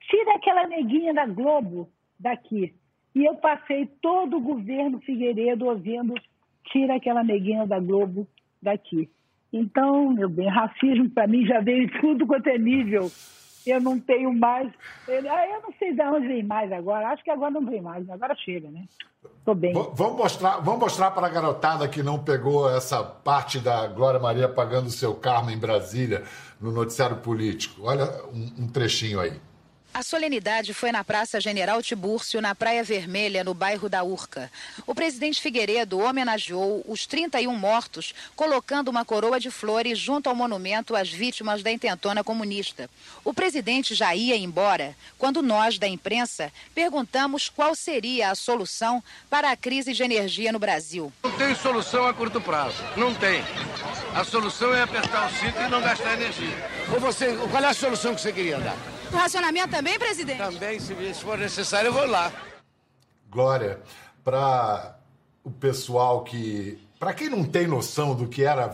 tira 0.00 0.34
aquela 0.34 0.66
neguinha 0.68 1.14
da 1.14 1.26
Globo 1.26 1.88
daqui. 2.18 2.74
E 3.14 3.24
eu 3.24 3.34
passei 3.36 3.86
todo 4.00 4.36
o 4.36 4.40
governo 4.40 5.00
Figueiredo 5.00 5.66
ouvindo 5.66 6.14
tira 6.64 6.96
aquela 6.96 7.22
neguinha 7.22 7.66
da 7.66 7.78
Globo 7.78 8.26
daqui. 8.60 9.08
Então, 9.52 10.10
meu 10.10 10.28
bem, 10.28 10.48
racismo 10.48 11.08
para 11.10 11.26
mim 11.26 11.46
já 11.46 11.60
veio 11.60 11.88
tudo 12.00 12.26
quanto 12.26 12.48
é 12.48 12.58
nível. 12.58 13.10
Eu 13.66 13.80
não 13.80 13.98
tenho 13.98 14.32
mais. 14.32 14.70
Eu, 15.08 15.32
ah, 15.32 15.48
eu 15.48 15.62
não 15.62 15.72
sei 15.78 15.94
de 15.94 16.02
onde 16.02 16.26
vem 16.26 16.42
mais 16.42 16.70
agora. 16.70 17.08
Acho 17.08 17.24
que 17.24 17.30
agora 17.30 17.50
não 17.50 17.64
vem 17.64 17.80
mais. 17.80 18.08
Agora 18.10 18.34
chega, 18.34 18.70
né? 18.70 18.84
Tô 19.44 19.54
bem. 19.54 19.72
Vamos 19.72 20.16
mostrar, 20.16 20.58
vamos 20.58 20.80
mostrar 20.80 21.10
para 21.12 21.26
a 21.26 21.30
garotada 21.30 21.88
que 21.88 22.02
não 22.02 22.22
pegou 22.22 22.68
essa 22.68 23.02
parte 23.02 23.58
da 23.58 23.86
Glória 23.86 24.20
Maria 24.20 24.48
pagando 24.48 24.86
o 24.86 24.90
seu 24.90 25.14
karma 25.14 25.52
em 25.52 25.58
Brasília 25.58 26.24
no 26.60 26.72
noticiário 26.72 27.16
político. 27.18 27.82
Olha 27.84 28.04
um, 28.32 28.64
um 28.64 28.68
trechinho 28.68 29.20
aí. 29.20 29.32
A 29.94 30.02
solenidade 30.02 30.74
foi 30.74 30.90
na 30.90 31.04
Praça 31.04 31.40
General 31.40 31.80
Tibúrcio, 31.80 32.42
na 32.42 32.52
Praia 32.52 32.82
Vermelha, 32.82 33.44
no 33.44 33.54
bairro 33.54 33.88
da 33.88 34.02
Urca. 34.02 34.50
O 34.88 34.92
presidente 34.92 35.40
Figueiredo 35.40 36.00
homenageou 36.00 36.84
os 36.88 37.06
31 37.06 37.54
mortos, 37.54 38.12
colocando 38.34 38.88
uma 38.88 39.04
coroa 39.04 39.38
de 39.38 39.52
flores 39.52 39.96
junto 39.96 40.28
ao 40.28 40.34
monumento 40.34 40.96
às 40.96 41.10
vítimas 41.10 41.62
da 41.62 41.70
intentona 41.70 42.24
comunista. 42.24 42.90
O 43.22 43.32
presidente 43.32 43.94
já 43.94 44.12
ia 44.16 44.36
embora 44.36 44.96
quando 45.16 45.40
nós, 45.40 45.78
da 45.78 45.86
imprensa, 45.86 46.52
perguntamos 46.74 47.48
qual 47.48 47.72
seria 47.76 48.32
a 48.32 48.34
solução 48.34 49.00
para 49.30 49.52
a 49.52 49.56
crise 49.56 49.92
de 49.92 50.02
energia 50.02 50.50
no 50.50 50.58
Brasil. 50.58 51.12
Não 51.22 51.30
tem 51.38 51.54
solução 51.54 52.04
a 52.04 52.12
curto 52.12 52.40
prazo. 52.40 52.82
Não 52.96 53.14
tem. 53.14 53.44
A 54.12 54.24
solução 54.24 54.74
é 54.74 54.82
apertar 54.82 55.28
o 55.28 55.34
cinto 55.36 55.60
e 55.60 55.68
não 55.68 55.80
gastar 55.80 56.14
energia. 56.14 56.68
Ou 56.92 56.98
você, 56.98 57.36
qual 57.48 57.62
é 57.62 57.68
a 57.68 57.74
solução 57.74 58.12
que 58.12 58.20
você 58.20 58.32
queria 58.32 58.58
dar? 58.58 58.93
O 59.14 59.16
racionamento 59.16 59.70
também, 59.70 59.96
presidente? 59.96 60.38
Também, 60.38 60.80
se 60.80 61.22
for 61.22 61.38
necessário, 61.38 61.86
eu 61.86 61.92
vou 61.92 62.04
lá. 62.04 62.32
Glória, 63.30 63.78
para 64.24 64.98
o 65.44 65.52
pessoal 65.52 66.24
que. 66.24 66.78
Para 66.98 67.14
quem 67.14 67.28
não 67.28 67.44
tem 67.44 67.68
noção 67.68 68.16
do 68.16 68.28
que 68.28 68.42
era. 68.42 68.68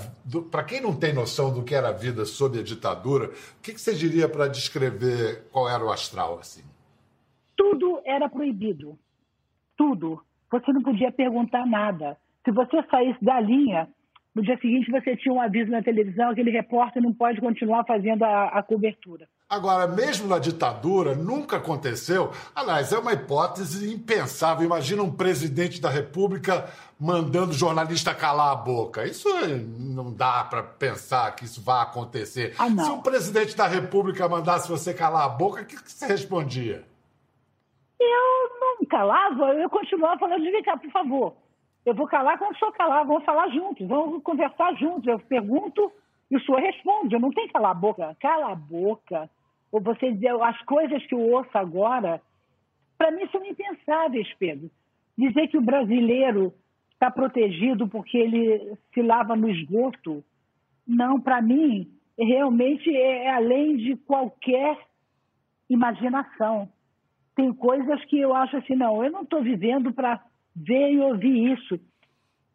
Para 0.50 0.64
quem 0.64 0.80
não 0.80 0.98
tem 0.98 1.12
noção 1.12 1.52
do 1.52 1.62
que 1.62 1.74
era 1.74 1.90
a 1.90 1.92
vida 1.92 2.24
sob 2.24 2.58
a 2.58 2.62
ditadura, 2.62 3.26
o 3.26 3.62
que, 3.62 3.74
que 3.74 3.80
você 3.80 3.94
diria 3.94 4.30
para 4.30 4.48
descrever 4.48 5.46
qual 5.52 5.68
era 5.68 5.84
o 5.84 5.92
astral 5.92 6.38
assim? 6.38 6.62
Tudo 7.54 8.00
era 8.06 8.26
proibido. 8.26 8.98
Tudo. 9.76 10.22
Você 10.50 10.72
não 10.72 10.82
podia 10.82 11.12
perguntar 11.12 11.66
nada. 11.66 12.16
Se 12.46 12.50
você 12.50 12.82
saísse 12.90 13.22
da 13.22 13.38
linha, 13.40 13.88
no 14.34 14.42
dia 14.42 14.58
seguinte 14.58 14.90
você 14.90 15.14
tinha 15.18 15.34
um 15.34 15.40
aviso 15.40 15.70
na 15.70 15.82
televisão, 15.82 16.30
aquele 16.30 16.50
repórter 16.50 17.02
não 17.02 17.12
pode 17.12 17.40
continuar 17.42 17.84
fazendo 17.84 18.24
a, 18.24 18.44
a 18.58 18.62
cobertura. 18.62 19.28
Agora, 19.50 19.88
mesmo 19.88 20.28
na 20.28 20.38
ditadura, 20.38 21.16
nunca 21.16 21.56
aconteceu. 21.56 22.30
Aliás, 22.54 22.92
é 22.92 22.98
uma 23.00 23.14
hipótese 23.14 23.92
impensável. 23.92 24.64
Imagina 24.64 25.02
um 25.02 25.10
presidente 25.10 25.80
da 25.80 25.90
República 25.90 26.70
mandando 27.00 27.52
jornalista 27.52 28.14
calar 28.14 28.52
a 28.52 28.54
boca. 28.54 29.04
Isso 29.04 29.28
não 29.76 30.12
dá 30.12 30.44
para 30.44 30.62
pensar 30.62 31.34
que 31.34 31.46
isso 31.46 31.60
vai 31.60 31.82
acontecer. 31.82 32.54
Ah, 32.60 32.68
Se 32.68 32.90
o 32.92 33.02
presidente 33.02 33.56
da 33.56 33.66
República 33.66 34.28
mandasse 34.28 34.68
você 34.68 34.94
calar 34.94 35.24
a 35.24 35.28
boca, 35.28 35.62
o 35.62 35.66
que, 35.66 35.74
você 35.76 36.06
respondia? 36.06 36.84
Eu 37.98 38.60
não 38.60 38.86
calava, 38.86 39.52
eu 39.54 39.68
continuava 39.68 40.16
falando 40.16 40.44
de 40.44 40.62
cá, 40.62 40.76
por 40.76 40.92
favor. 40.92 41.34
Eu 41.84 41.94
vou 41.96 42.06
calar 42.06 42.38
quando 42.38 42.54
o 42.54 42.58
senhor 42.58 42.70
calar, 42.74 43.04
vamos 43.04 43.24
falar 43.24 43.48
juntos, 43.48 43.84
vamos 43.88 44.22
conversar 44.22 44.76
juntos. 44.76 45.08
Eu 45.08 45.18
pergunto 45.18 45.90
e 46.30 46.36
o 46.36 46.40
senhor 46.40 46.60
responde. 46.60 47.16
Eu 47.16 47.20
não 47.20 47.32
tenho 47.32 47.48
que 47.48 47.52
calar 47.52 47.72
a 47.72 47.74
boca. 47.74 48.16
Cala 48.20 48.52
a 48.52 48.54
boca 48.54 49.28
ou 49.72 49.80
você 49.80 50.12
dizer 50.12 50.30
as 50.42 50.60
coisas 50.62 51.04
que 51.06 51.14
eu 51.14 51.20
ouço 51.20 51.50
agora, 51.54 52.20
para 52.98 53.10
mim 53.10 53.26
são 53.30 53.44
impensáveis, 53.44 54.28
Pedro. 54.38 54.70
Dizer 55.16 55.48
que 55.48 55.58
o 55.58 55.62
brasileiro 55.62 56.52
está 56.92 57.10
protegido 57.10 57.88
porque 57.88 58.18
ele 58.18 58.76
se 58.92 59.00
lava 59.02 59.36
no 59.36 59.48
esgoto, 59.48 60.24
não, 60.86 61.20
para 61.20 61.40
mim, 61.40 61.88
realmente 62.18 62.94
é, 62.94 63.24
é 63.24 63.30
além 63.30 63.76
de 63.76 63.96
qualquer 63.96 64.76
imaginação. 65.68 66.68
Tem 67.34 67.52
coisas 67.52 68.04
que 68.06 68.18
eu 68.18 68.34
acho 68.34 68.56
assim, 68.56 68.74
não, 68.74 69.02
eu 69.04 69.10
não 69.10 69.22
estou 69.22 69.42
vivendo 69.42 69.92
para 69.92 70.22
ver 70.54 70.92
e 70.92 71.00
ouvir 71.00 71.52
isso. 71.52 71.80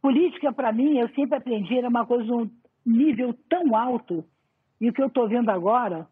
Política, 0.02 0.52
para 0.52 0.72
mim, 0.72 0.98
eu 0.98 1.10
sempre 1.10 1.38
aprendi, 1.38 1.78
era 1.78 1.90
uma 1.90 2.06
coisa, 2.06 2.32
um 2.32 2.50
nível 2.86 3.34
tão 3.50 3.76
alto, 3.76 4.24
e 4.80 4.90
o 4.90 4.94
que 4.94 5.02
eu 5.02 5.08
estou 5.08 5.28
vendo 5.28 5.50
agora 5.50 6.08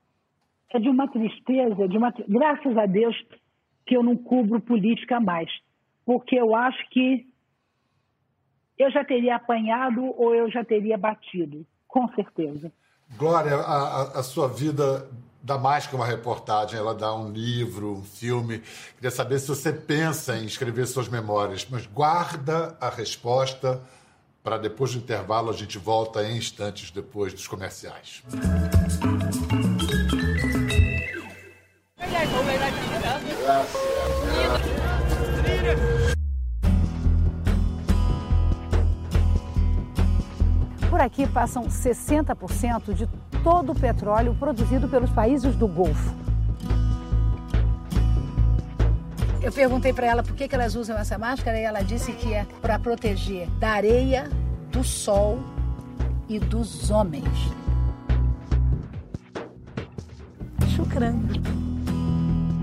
é 0.72 0.80
de 0.80 0.90
uma 0.90 1.08
tristeza, 1.08 1.88
de 1.88 1.98
uma 1.98 2.14
graças 2.28 2.78
a 2.78 2.86
Deus 2.86 3.16
que 3.86 3.96
eu 3.96 4.04
não 4.04 4.16
cubro 4.16 4.60
política 4.60 5.20
mais, 5.20 5.50
porque 6.06 6.36
eu 6.36 6.56
acho 6.56 6.90
que 6.90 7.28
eu 8.78 8.90
já 8.92 9.04
teria 9.04 9.36
apanhado 9.36 10.04
ou 10.04 10.34
eu 10.34 10.50
já 10.50 10.64
teria 10.64 10.98
batido, 10.98 11.66
com 11.88 12.08
certeza. 12.10 12.72
Glória, 13.18 13.56
a, 13.56 14.20
a 14.20 14.24
sua 14.24 14.48
vida 14.48 15.08
dá 15.44 15.58
mais 15.58 15.86
que 15.86 15.96
uma 15.96 16.06
reportagem, 16.06 16.80
ela 16.80 16.96
dá 16.96 17.14
um 17.14 17.32
livro, 17.32 17.98
um 17.98 18.04
filme. 18.04 18.64
Queria 18.96 19.12
saber 19.12 19.40
se 19.40 19.50
você 19.50 19.74
pensa 19.74 20.38
em 20.38 20.46
escrever 20.46 20.88
suas 20.88 21.10
memórias, 21.10 21.68
mas 21.70 21.86
guarda 21.86 22.78
a 22.80 22.90
resposta 22.90 23.82
para 24.42 24.58
depois 24.58 24.94
do 24.94 25.00
intervalo 25.00 25.50
a 25.50 25.54
gente 25.54 25.78
volta 25.78 26.24
em 26.24 26.38
instantes 26.38 26.92
depois 26.92 27.34
dos 27.34 27.48
comerciais. 27.48 28.24
Por 40.90 41.02
aqui 41.02 41.26
passam 41.28 41.64
60% 41.66 42.94
de 42.94 43.08
todo 43.44 43.72
o 43.72 43.76
petróleo 43.76 44.36
produzido 44.36 44.88
pelos 44.88 45.10
países 45.10 45.56
do 45.56 45.68
Golfo. 45.68 46.14
Eu 49.42 49.52
perguntei 49.52 49.92
para 49.92 50.08
ela 50.08 50.24
por 50.24 50.34
que, 50.36 50.48
que 50.48 50.56
elas 50.56 50.76
usam 50.76 50.98
essa 50.98 51.18
máscara 51.18 51.60
e 51.60 51.64
ela 51.64 51.82
disse 51.82 52.14
que 52.14 52.34
é 52.34 52.46
para 52.62 52.80
proteger 52.80 53.50
da 53.60 53.72
areia, 53.72 54.30
do 54.72 54.84
sol 54.84 55.40
e 56.30 56.40
dos 56.40 56.90
homens. 56.90 57.28
Shukran. 60.74 61.20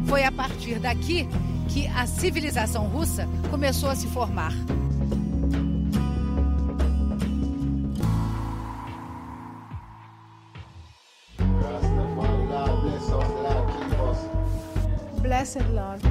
Foi 0.06 0.24
a 0.24 0.32
partir 0.32 0.78
daqui 0.78 1.28
que 1.72 1.86
a 1.86 2.06
civilização 2.06 2.86
russa 2.88 3.28
começou 3.50 3.88
a 3.88 3.94
se 3.94 4.06
formar. 4.08 4.52
Blessed 15.22 15.62
Lord. 15.72 16.02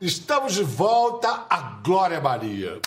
Estamos 0.00 0.54
de 0.54 0.62
volta 0.62 1.44
a 1.50 1.80
Glória 1.82 2.20
Maria. 2.20 2.80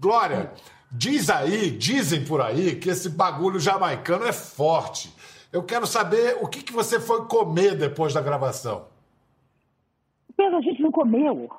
Glória, 0.00 0.52
diz 0.90 1.30
aí, 1.30 1.70
dizem 1.70 2.24
por 2.24 2.40
aí 2.40 2.76
que 2.76 2.88
esse 2.88 3.08
bagulho 3.08 3.60
jamaicano 3.60 4.24
é 4.24 4.32
forte. 4.32 5.12
Eu 5.52 5.62
quero 5.62 5.86
saber 5.86 6.36
o 6.40 6.46
que, 6.46 6.62
que 6.62 6.72
você 6.72 7.00
foi 7.00 7.26
comer 7.26 7.76
depois 7.76 8.12
da 8.12 8.20
gravação. 8.20 8.86
Pedro, 10.36 10.58
a 10.58 10.60
gente 10.60 10.80
não 10.80 10.92
comeu. 10.92 11.50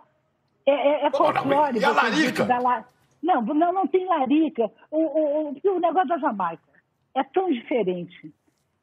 É, 0.65 0.71
é, 0.71 1.07
é 1.07 1.11
folclore. 1.11 1.79
E 1.79 1.83
a 1.83 1.91
larica? 1.91 2.45
La... 2.59 2.85
Não, 3.21 3.41
não, 3.41 3.73
não 3.73 3.87
tem 3.87 4.05
larica. 4.05 4.71
O, 4.89 4.97
o, 4.97 5.49
o, 5.49 5.75
o 5.75 5.79
negócio 5.79 6.07
da 6.07 6.17
Jamaica 6.17 6.63
é 7.15 7.23
tão 7.23 7.51
diferente. 7.51 8.31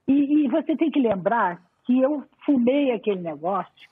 E, 0.07 0.45
e 0.45 0.49
você 0.49 0.77
tem 0.77 0.91
que 0.91 1.01
lembrar 1.01 1.63
que 1.85 2.01
eu 2.01 2.25
fumei 2.45 2.93
aquele 2.93 3.21
negócio 3.21 3.89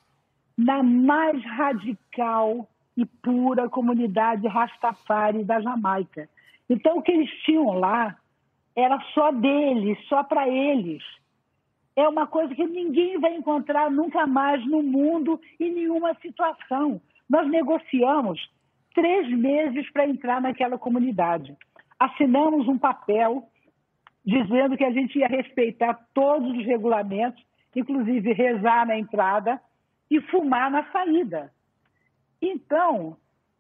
na 0.56 0.82
mais 0.82 1.42
radical 1.44 2.68
e 2.96 3.04
pura 3.04 3.68
comunidade 3.68 4.46
Rastafari 4.46 5.44
da 5.44 5.60
Jamaica. 5.60 6.28
Então, 6.68 6.98
o 6.98 7.02
que 7.02 7.12
eles 7.12 7.30
tinham 7.44 7.72
lá 7.72 8.16
era 8.76 8.98
só 9.12 9.30
deles, 9.30 9.98
só 10.08 10.22
para 10.22 10.48
eles. 10.48 11.02
É 11.96 12.08
uma 12.08 12.26
coisa 12.26 12.54
que 12.54 12.66
ninguém 12.66 13.18
vai 13.20 13.36
encontrar 13.36 13.90
nunca 13.90 14.26
mais 14.26 14.64
no 14.66 14.82
mundo 14.82 15.40
em 15.60 15.72
nenhuma 15.72 16.14
situação. 16.14 17.00
Nós 17.28 17.48
negociamos 17.48 18.40
três 18.94 19.28
meses 19.28 19.90
para 19.92 20.08
entrar 20.08 20.40
naquela 20.40 20.76
comunidade. 20.76 21.56
Assinamos 21.98 22.66
um 22.66 22.78
papel 22.78 23.48
dizendo 24.24 24.76
que 24.76 24.84
a 24.84 24.90
gente 24.90 25.18
ia 25.18 25.28
respeitar 25.28 25.94
todos 26.12 26.50
os 26.56 26.64
regulamentos, 26.64 27.44
inclusive 27.76 28.32
rezar 28.32 28.86
na 28.86 28.98
entrada 28.98 29.60
e 30.10 30.20
fumar 30.22 30.70
na 30.70 30.84
saída. 30.90 31.52
Então, 32.40 33.16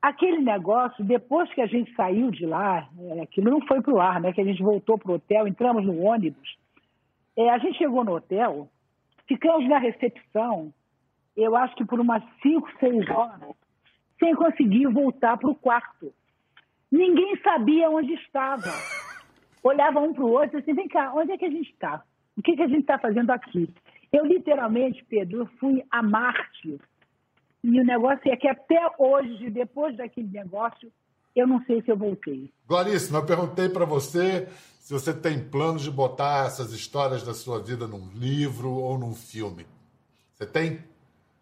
aquele 0.08 0.38
negócio, 0.38 1.02
depois 1.02 1.52
que 1.54 1.62
a 1.62 1.66
gente 1.66 1.94
saiu 1.94 2.30
de 2.30 2.44
lá, 2.44 2.86
é, 2.98 3.22
aquilo 3.22 3.50
não 3.50 3.66
foi 3.66 3.80
para 3.80 3.94
o 3.94 4.00
ar, 4.00 4.20
né? 4.20 4.32
Que 4.32 4.40
a 4.42 4.44
gente 4.44 4.62
voltou 4.62 4.98
para 4.98 5.10
o 5.10 5.14
hotel, 5.14 5.48
entramos 5.48 5.84
no 5.84 5.98
ônibus. 6.02 6.56
É, 7.36 7.48
a 7.48 7.58
gente 7.58 7.78
chegou 7.78 8.04
no 8.04 8.14
hotel, 8.14 8.68
ficamos 9.26 9.66
na 9.66 9.78
recepção, 9.78 10.72
eu 11.34 11.56
acho 11.56 11.74
que 11.74 11.84
por 11.86 11.98
umas 11.98 12.22
5, 12.42 12.70
6 12.78 13.10
horas, 13.10 13.56
sem 14.18 14.34
conseguir 14.34 14.86
voltar 14.88 15.38
para 15.38 15.50
o 15.50 15.54
quarto. 15.54 16.12
Ninguém 16.92 17.36
sabia 17.42 17.88
onde 17.88 18.12
estava. 18.12 18.70
Olhava 19.62 20.00
um 20.00 20.12
para 20.12 20.24
o 20.24 20.30
outro 20.30 20.58
e 20.58 20.60
assim, 20.60 20.74
vem 20.74 20.86
cá, 20.86 21.12
onde 21.14 21.32
é 21.32 21.38
que 21.38 21.46
a 21.46 21.50
gente 21.50 21.70
está? 21.70 22.04
O 22.36 22.42
que, 22.42 22.54
que 22.54 22.62
a 22.62 22.68
gente 22.68 22.80
está 22.80 22.98
fazendo 22.98 23.30
aqui? 23.30 23.68
Eu, 24.12 24.26
literalmente, 24.26 25.02
Pedro, 25.06 25.46
fui 25.58 25.82
a 25.90 26.02
Marte. 26.02 26.78
E 27.64 27.80
o 27.80 27.84
negócio 27.84 28.30
é 28.30 28.36
que 28.36 28.46
até 28.46 28.78
hoje, 28.98 29.48
depois 29.48 29.96
daquele 29.96 30.28
negócio, 30.28 30.92
eu 31.34 31.46
não 31.46 31.64
sei 31.64 31.80
se 31.80 31.90
eu 31.90 31.96
voltei. 31.96 32.52
Gloríssima, 32.68 33.20
eu 33.20 33.26
perguntei 33.26 33.70
para 33.70 33.86
você 33.86 34.46
se 34.78 34.92
você 34.92 35.18
tem 35.18 35.42
planos 35.48 35.82
de 35.82 35.90
botar 35.90 36.44
essas 36.44 36.74
histórias 36.74 37.24
da 37.24 37.32
sua 37.32 37.62
vida 37.62 37.86
num 37.86 38.10
livro 38.12 38.70
ou 38.70 38.98
num 38.98 39.14
filme. 39.14 39.64
Você 40.34 40.44
tem? 40.44 40.78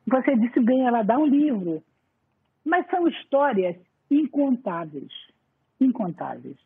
Você 0.06 0.36
disse 0.36 0.60
bem, 0.60 0.86
ela 0.86 1.02
dá 1.02 1.18
um 1.18 1.26
livro. 1.26 1.82
Mas 2.64 2.88
são 2.88 3.08
histórias 3.08 3.74
incontáveis. 4.08 5.10
Incontáveis. 5.80 6.56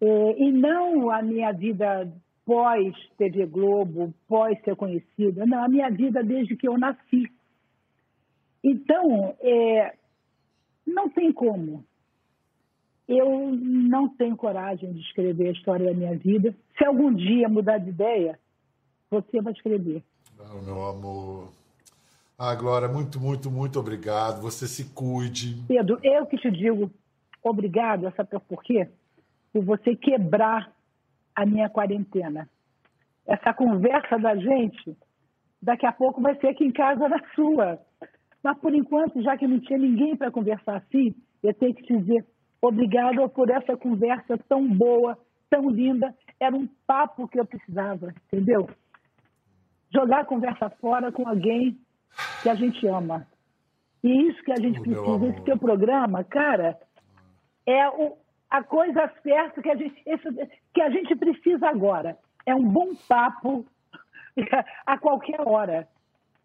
É, 0.00 0.42
e 0.42 0.50
não 0.50 1.08
a 1.08 1.22
minha 1.22 1.52
vida 1.52 2.12
pós 2.44 2.92
TV 3.16 3.46
Globo, 3.46 4.12
pós 4.26 4.60
ser 4.64 4.74
conhecida. 4.74 5.46
Não, 5.46 5.62
a 5.62 5.68
minha 5.68 5.88
vida 5.88 6.24
desde 6.24 6.56
que 6.56 6.66
eu 6.66 6.76
nasci. 6.76 7.30
Então, 8.62 9.36
é, 9.40 9.94
não 10.86 11.08
tem 11.08 11.32
como. 11.32 11.84
Eu 13.08 13.52
não 13.52 14.08
tenho 14.08 14.36
coragem 14.36 14.92
de 14.92 15.00
escrever 15.00 15.48
a 15.48 15.52
história 15.52 15.86
da 15.86 15.94
minha 15.94 16.16
vida. 16.16 16.54
Se 16.78 16.84
algum 16.84 17.12
dia 17.12 17.48
mudar 17.48 17.78
de 17.78 17.90
ideia, 17.90 18.38
você 19.10 19.40
vai 19.40 19.52
escrever. 19.52 20.02
Ah, 20.38 20.54
meu 20.64 20.84
amor. 20.86 21.48
Ah, 22.38 22.54
Glória, 22.54 22.88
muito, 22.88 23.20
muito, 23.20 23.50
muito 23.50 23.78
obrigado. 23.78 24.40
Você 24.42 24.66
se 24.66 24.92
cuide. 24.94 25.62
Pedro, 25.68 25.98
eu 26.02 26.26
que 26.26 26.36
te 26.38 26.50
digo 26.50 26.90
obrigado, 27.42 28.12
sabe 28.16 28.30
por 28.48 28.62
quê? 28.62 28.88
Por 29.52 29.64
você 29.64 29.94
quebrar 29.96 30.72
a 31.34 31.44
minha 31.44 31.68
quarentena. 31.68 32.48
Essa 33.26 33.52
conversa 33.52 34.18
da 34.18 34.34
gente, 34.36 34.96
daqui 35.60 35.86
a 35.86 35.92
pouco 35.92 36.20
vai 36.20 36.34
ser 36.36 36.48
aqui 36.48 36.64
em 36.64 36.72
casa 36.72 37.08
na 37.08 37.20
sua. 37.34 37.78
Mas, 38.42 38.58
por 38.58 38.74
enquanto, 38.74 39.22
já 39.22 39.36
que 39.36 39.46
não 39.46 39.60
tinha 39.60 39.78
ninguém 39.78 40.16
para 40.16 40.30
conversar 40.30 40.76
assim, 40.76 41.14
eu 41.42 41.54
tenho 41.54 41.74
que 41.74 41.82
te 41.82 41.96
dizer 41.96 42.26
obrigado 42.60 43.28
por 43.30 43.50
essa 43.50 43.76
conversa 43.76 44.38
tão 44.48 44.68
boa, 44.68 45.18
tão 45.50 45.68
linda. 45.68 46.14
Era 46.38 46.54
um 46.54 46.68
papo 46.86 47.28
que 47.28 47.38
eu 47.38 47.44
precisava, 47.44 48.14
entendeu? 48.26 48.68
Jogar 49.92 50.20
a 50.20 50.24
conversa 50.24 50.70
fora 50.70 51.12
com 51.12 51.28
alguém 51.28 51.78
que 52.42 52.48
a 52.48 52.54
gente 52.54 52.86
ama. 52.86 53.26
E 54.02 54.28
isso 54.28 54.42
que 54.42 54.52
a 54.52 54.56
gente 54.56 54.80
precisa. 54.80 55.26
Esse 55.26 55.42
teu 55.42 55.58
programa, 55.58 56.24
cara, 56.24 56.78
é 57.66 57.88
o, 57.88 58.16
a 58.50 58.62
coisa 58.62 59.12
certa 59.22 59.62
que 59.62 59.70
a 59.70 59.76
gente, 59.76 60.02
esse, 60.06 60.50
que 60.72 60.82
a 60.82 60.90
gente 60.90 61.14
precisa 61.16 61.68
agora. 61.68 62.18
É 62.44 62.54
um 62.54 62.68
bom 62.68 62.94
papo 63.08 63.64
a 64.86 64.98
qualquer 64.98 65.40
hora. 65.46 65.88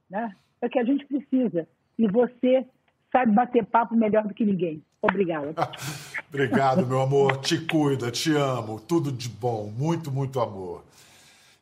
Né? 0.10 0.36
É 0.62 0.68
o 0.68 0.70
que 0.70 0.80
a 0.80 0.84
gente 0.84 1.06
precisa. 1.06 1.68
E 1.98 2.08
você 2.08 2.66
sabe 3.12 3.32
bater 3.32 3.66
papo 3.66 3.96
melhor 3.96 4.24
do 4.28 4.34
que 4.34 4.46
ninguém. 4.46 4.84
Obrigada. 5.02 5.54
Obrigado, 6.30 6.86
meu 6.86 7.02
amor. 7.02 7.38
Te 7.38 7.58
cuida, 7.58 8.12
te 8.12 8.36
amo. 8.36 8.80
Tudo 8.80 9.12
de 9.12 9.30
bom. 9.30 9.72
Muito, 9.76 10.12
muito 10.12 10.40
amor. 10.40 10.84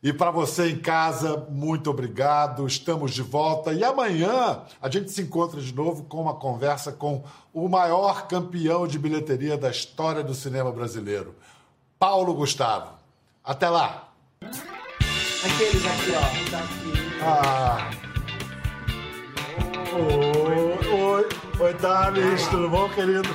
E 0.02 0.12
para 0.12 0.30
você 0.30 0.70
em 0.70 0.78
casa, 0.78 1.46
muito 1.50 1.90
obrigado. 1.90 2.66
Estamos 2.66 3.12
de 3.12 3.22
volta. 3.22 3.72
E 3.72 3.82
amanhã 3.82 4.62
a 4.80 4.88
gente 4.88 5.10
se 5.10 5.22
encontra 5.22 5.60
de 5.60 5.74
novo 5.74 6.04
com 6.04 6.22
uma 6.22 6.34
conversa 6.34 6.92
com 6.92 7.24
o 7.52 7.68
maior 7.68 8.28
campeão 8.28 8.86
de 8.86 8.98
bilheteria 8.98 9.56
da 9.56 9.70
história 9.70 10.22
do 10.22 10.34
cinema 10.34 10.70
brasileiro, 10.70 11.34
Paulo 11.98 12.34
Gustavo. 12.34 12.94
Até 13.42 13.68
lá. 13.68 14.08
Aqueles 14.42 15.86
aqui, 15.86 16.10
ó. 16.14 16.50
Tá 16.50 16.58
aqui. 16.58 16.96
Ah. 17.22 18.15
Oi, 19.96 20.90
oi, 20.92 21.28
oi, 21.58 21.74
Thales, 21.74 22.46
tudo 22.48 22.68
bom, 22.68 22.86
querido? 22.90 23.34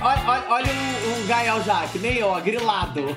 Olha, 0.00 0.22
olha, 0.24 0.44
olha 0.48 0.72
o, 0.72 1.24
o 1.24 1.26
Gael 1.26 1.60
já, 1.64 1.84
que 1.88 1.98
nem 1.98 2.18
eu, 2.18 2.28
ó, 2.28 2.40
grilado. 2.40 3.16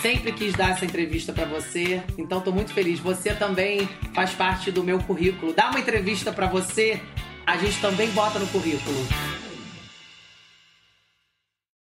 Sempre 0.00 0.32
quis 0.32 0.54
dar 0.54 0.70
essa 0.70 0.86
entrevista 0.86 1.34
pra 1.34 1.44
você, 1.44 2.02
então 2.16 2.40
tô 2.40 2.50
muito 2.50 2.72
feliz. 2.72 2.98
Você 3.00 3.34
também 3.34 3.86
faz 4.14 4.30
parte 4.32 4.70
do 4.70 4.82
meu 4.82 4.98
currículo. 5.00 5.52
Dá 5.52 5.68
uma 5.68 5.80
entrevista 5.80 6.32
pra 6.32 6.46
você, 6.46 6.98
a 7.46 7.58
gente 7.58 7.78
também 7.78 8.08
bota 8.12 8.38
no 8.38 8.46
currículo. 8.46 9.06